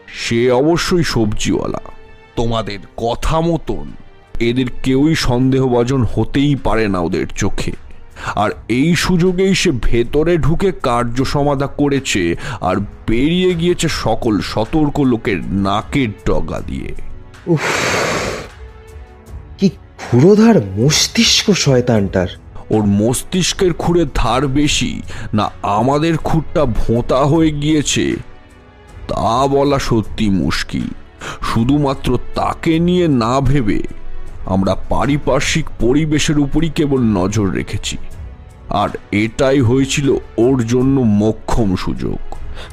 [0.07, 1.79] সে অবশ্যই সবজিওয়ালা।
[2.35, 3.91] তোমাদের কথা মতন।
[4.39, 7.71] এদের কেউই সন্দেহভাজন হতেই পারে না ওদের চোখে।
[8.35, 12.75] আর এই সুযোগেই সে ভেতরে ঢুকে কার্য সমাধা করেছে আর
[13.07, 16.93] বেরিয়ে গিয়েছে সকল সতর্ক লোকের নাকের ডগা দিয়ে।
[17.47, 17.59] উফ,
[19.57, 22.27] কি ক্ষুরোধার মস্তিষ্ক শয়তানটার।
[22.69, 25.01] ওর মস্তিষ্কের খুঁড়ে ধার বেশি
[25.33, 28.15] না আমাদের খুঁটটা ভোঁতা হয়ে গিয়েছে।
[29.07, 30.87] তা বলা সত্যি মুশকিল।
[31.53, 33.83] শুধুমাত্র তাকে নিয়ে না ভেবে
[34.45, 37.97] আমরা পারিপার্শ্বিক পরিবেশের উপরই কেবল নজর রেখেছি।
[38.69, 42.17] আর এটাই হয়েছিল ওর জন্য মক্ষম সুযোগ।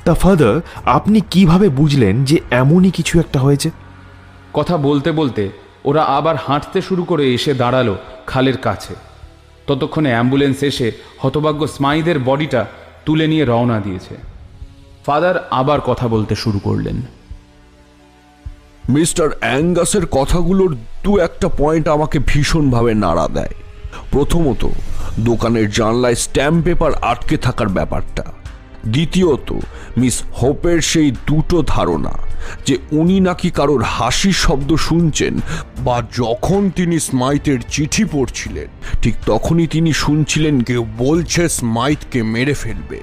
[0.05, 3.71] তা ফাদার আপনি কীভাবে বুঝলেন যে এমনই কিছু একটা হয়েছে?
[4.53, 5.51] কথা বলতে বলতে
[5.85, 8.95] ওরা আবার হাঁটতে শুরু করে এসে দাঁড়াল খালের কাছে।
[9.67, 12.67] ততক্ষণে অ্যাম্বুলেন্স এসে হতভাগ্য স্মাইদের বডিটা
[13.05, 14.15] তুলে নিয়ে রওনা দিয়েছে।
[15.07, 17.03] ফাদার আবার কথা বলতে শুরু করলেন।
[18.89, 23.55] মিস্টার অ্যাঙ্গাসের কথাগুলোর দু একটা পয়েন্ট আমাকে ভীষণভাবে নাড়া দেয়।
[24.11, 24.69] প্রথমত,
[25.21, 28.33] দোকানের জানলায় স্ট্যাম্প পেপার আটকে থাকার ব্যাপারটা।
[28.95, 29.49] দ্বিতীয়ত,
[29.97, 32.15] মিস হোপের সেই দুটো ধারণা,
[32.67, 35.35] যে উনি নাকি কারোর হাসির শব্দ শুনছেন
[35.87, 38.69] বা যখন তিনি স্মাইথের চিঠি পড়ছিলেন,
[39.03, 43.01] ঠিক তখনই তিনি শুনছিলেন কেউ বলছে স্মাইথকে মেরে ফেলবে।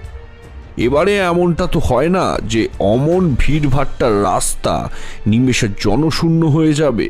[0.77, 4.89] এবারে এমনটা তো হয় না যে অমন ভিড়ভাট্টার রাস্তা
[5.27, 7.09] নিমেষে জনশূন্য হয়ে যাবে,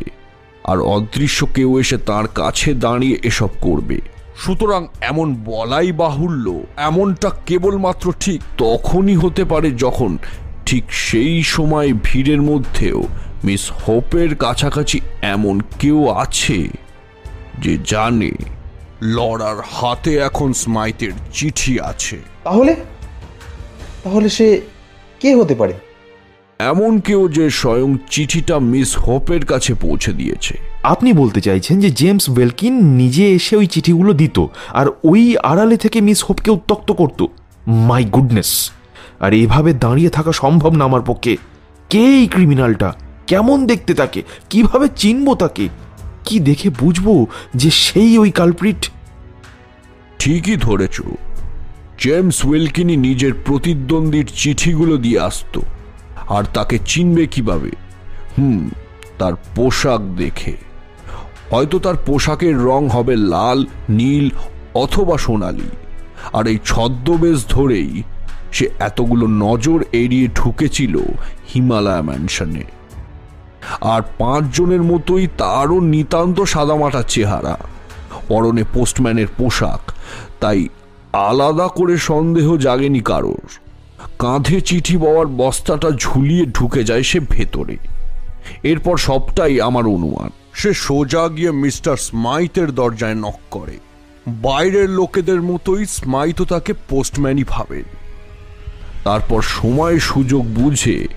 [0.63, 4.01] আর অদৃশ্য কেউ এসে তার কাছে দাঁড়িয়ে এসব করবে।
[4.45, 10.17] সুতরাং এমন বলাই বাহুল্য, এমনটা কেবলমাত্র ঠিক তখনই হতে পারে যখন
[10.65, 13.03] ঠিক সেই সময় ভিড়ের মধ্যেও
[13.43, 16.67] মিস হোপের কাছাকাছি এমন কেউ আছে
[17.59, 18.31] যে জানে
[19.01, 22.75] লড়ার হাতে এখন স্মাইতের চিঠি আছে। তাহলে?
[24.03, 24.61] তাহলে সে
[25.19, 25.73] কে হতে পারে?
[26.69, 32.29] এমন কেউ যে স্বয়ং চিঠিটা মিস হোপের কাছে পৌঁছে দিয়েছে। আপনি বলতে চাইছেন যে জেমস
[32.29, 37.25] ওয়েলকিন নিজে এসে ওই চিঠিগুলো দিত আর ওই আড়ালে থেকে মিস হোপকে উত্তক্ত করত।
[37.67, 38.71] My goodness.
[39.19, 41.37] আর এভাবে দাঁড়িয়ে থাকা সম্ভব না আমার পক্ষে।
[41.89, 42.93] কে এই ক্রিমিনালটা?
[43.27, 44.23] কেমন দেখতে তাকে?
[44.49, 45.69] কীভাবে চিনবো তাকে?
[46.25, 48.89] কি দেখে বুঝব যে সেই ওই কালপ্রিট?
[50.19, 51.01] ঠিকই ধরেছ।
[51.99, 55.61] জেমস উইলকিনি নিজের প্রতিদ্বন্দ্বীর চিঠিগুলো দিয়ে আসতো।
[56.31, 57.71] আর তাকে চিনবে কীভাবে?
[58.37, 58.69] হুম,
[59.17, 60.57] তার পোশাক দেখে।
[61.51, 64.29] হয়তো তার পোশাকের রং হবে লাল, নীল
[64.73, 65.69] অথবা সোনালি।
[66.33, 68.03] আর এই ছদ্মবেশ ধরেই
[68.51, 70.97] সে এতগুলো নজর এড়িয়ে ঢুকেছিল
[71.53, 72.63] হিমালয় ম্যানশনে।
[73.81, 77.57] আর পাঁচজনের মতোই তারও নিতান্ত সাদামাটা চেহারা।
[78.27, 79.91] পরনে পোস্টম্যানের পোশাক,
[80.39, 80.67] তাই
[81.13, 83.70] আলাদা করে সন্দেহ জাগেনি কারোর।
[84.19, 87.77] কাঁধে চিঠি পাওয়ার বস্তাটা ঝুলিয়ে ঢুকে যায় সে ভেতরে।
[88.63, 93.77] এরপর সবটাই আমার অনুমান। সে সোজা গিয়ে মিস্টার স্মাইথের দরজায় নক করে।
[94.27, 97.83] বাইরের লোকেদের মতোই স্মাইথও তাকে পোস্টম্যানই ভাবেন
[99.03, 101.07] তারপর সময় সুযোগ বুঝে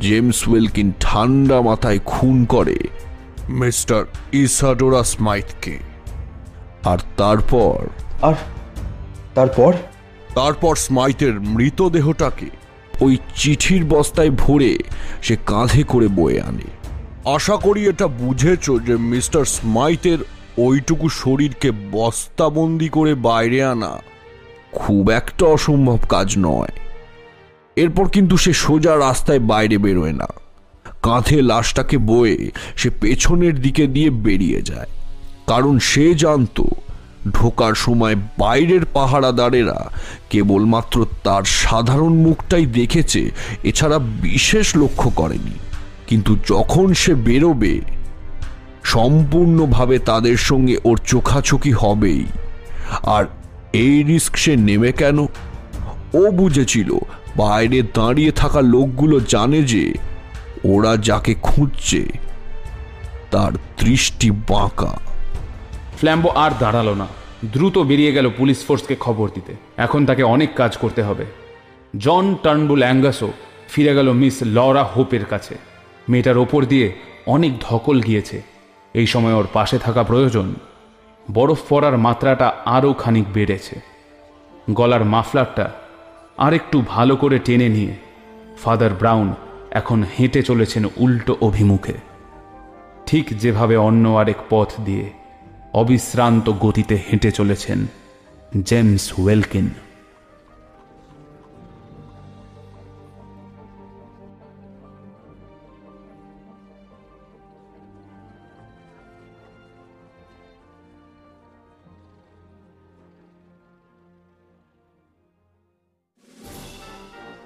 [0.00, 2.76] জেমস ওয়েলকিন ঠান্ডা মাথায় খুন করে
[3.48, 5.78] মিস্টার ইসাডোরা স্মাইথকে।
[6.84, 7.86] আর তারপর?
[8.22, 8.34] আর
[9.34, 9.72] তারপর?
[10.38, 12.46] তারপর স্মাইথের মৃতদেহটাকে
[13.00, 14.78] ওই চিঠির বস্তায় ভরে
[15.22, 16.70] সে কাঁধে করে বয়ে আনে।
[17.30, 20.18] আশা করি এটা বুঝেছ যে মিস্টার স্মাইথের
[20.58, 23.98] ওইটুকু শরীরকে বস্তাবন্দি করে বাইরে আনা
[24.72, 26.68] খুব একটা অসম্ভব কাজ নয়।
[27.76, 30.26] এরপর কিন্তু সে সোজা রাস্তায় বাইরে বেরোয় না।
[31.02, 34.86] কাঁধে লাশটাকে বয়ে সে পেছনের দিকে দিয়ে বেরিয়ে যায়।
[35.46, 36.64] কারণ সে জানতো
[37.34, 39.90] ঢোকার সময় বাইরের পাহারাদারেরা
[40.30, 43.30] কেবলমাত্র তার সাধারণ মুখটাই দেখেছে,
[43.64, 45.58] এছাড়া বিশেষ লক্ষ্য করেনি।
[46.06, 47.80] কিন্তু যখন সে বেরোবে,
[48.84, 52.24] সম্পূর্ণভাবে তাদের সঙ্গে ওর চোখাচোখি হবেই।
[53.02, 53.24] আর
[53.72, 55.18] এই রিস্ক সে নেমে কেন?
[56.14, 56.92] ও বুঝেছিল,
[57.36, 59.94] বাইরে দাঁড়িয়ে থাকা লোকগুলো জানে যে
[60.64, 62.06] ওরা যাকে খুঁজছে,
[63.30, 65.07] তার দৃষ্টি বাঁকা।
[65.98, 67.06] ফ্ল্যাম্বো আর দাঁড়াল না।
[67.44, 71.24] দ্রুত বেরিয়ে গেল পুলিশ ফোর্সকে খবর দিতে। এখন তাকে অনেক কাজ করতে হবে।
[71.96, 73.32] জন টার্নবুল অ্যাঙ্গাসও
[73.68, 75.58] ফিরে গেল মিস লরা হোপের কাছে।
[76.08, 76.92] মেয়েটার ওপর দিয়ে
[77.26, 78.42] অনেক ধকল গিয়েছে।
[78.94, 80.54] এই সময় ওর পাশে থাকা প্রয়োজন।
[81.34, 83.80] বরফ পড়ার মাত্রাটা আরও খানিক বেড়েছে।
[84.70, 85.70] গলার মাফলারটা
[86.38, 87.94] আরেকটু ভালো করে টেনে নিয়ে
[88.62, 89.34] ফাদার ব্রাউন
[89.70, 91.94] এখন হেঁটে চলেছেন উল্টো অভিমুখে।
[93.06, 95.10] ঠিক যেভাবে অন্য আরেক পথ দিয়ে
[95.72, 97.86] অবিশ্রান্ত গতিতে হেঁটে চলেছেন
[98.64, 99.70] জেমস ওয়েলকিন।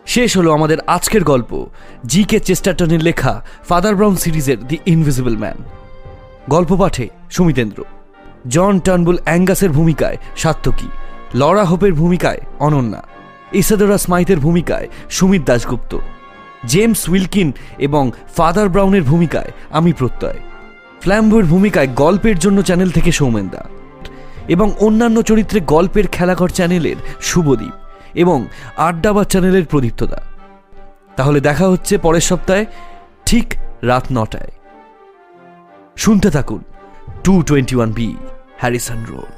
[0.06, 1.66] শেষ হলো আমাদের আজকের গল্প,
[2.06, 5.56] জি কে চেস্টারটনের লেখা ফাদার ব্রাউন সিরিজের দি ইনভিজিবল ম্যান।
[6.50, 7.84] গল্প পাঠে সুমিতেন্দ্র।
[8.48, 10.88] জন টার্নবুল অ্যাঙ্গাসের ভূমিকায় সার্থকী,
[11.34, 13.02] লরা হোপের ভূমিকায় অনন্যা,
[13.52, 15.98] ইসাদোরা স্মাইথের ভূমিকায় সুমিত দাশগুপ্ত,
[16.66, 20.38] জেমস উইলকিন এবং ফাদার ব্রাউনের ভূমিকায় আমি প্রত্যয়।
[21.00, 23.64] ফ্ল্যাম্বোর ভূমিকায় গল্পের জন্য চ্যানেল থেকে সৌমেনদা
[24.48, 27.72] এবং অন্যান্য চরিত্রে গল্পের খেলাঘর চ্যানেলের শুভদীপ
[28.14, 30.22] এবং আড্ডাবাদ চ্যানেলের প্রদীপ্তদা
[31.16, 32.66] তাহলে দেখা হচ্ছে পরের সপ্তাহে,
[33.26, 34.50] ঠিক রাত নটায়।
[35.96, 36.60] শুনতে থাকুন।
[37.24, 38.08] Two twenty one B
[38.58, 39.36] Harrison road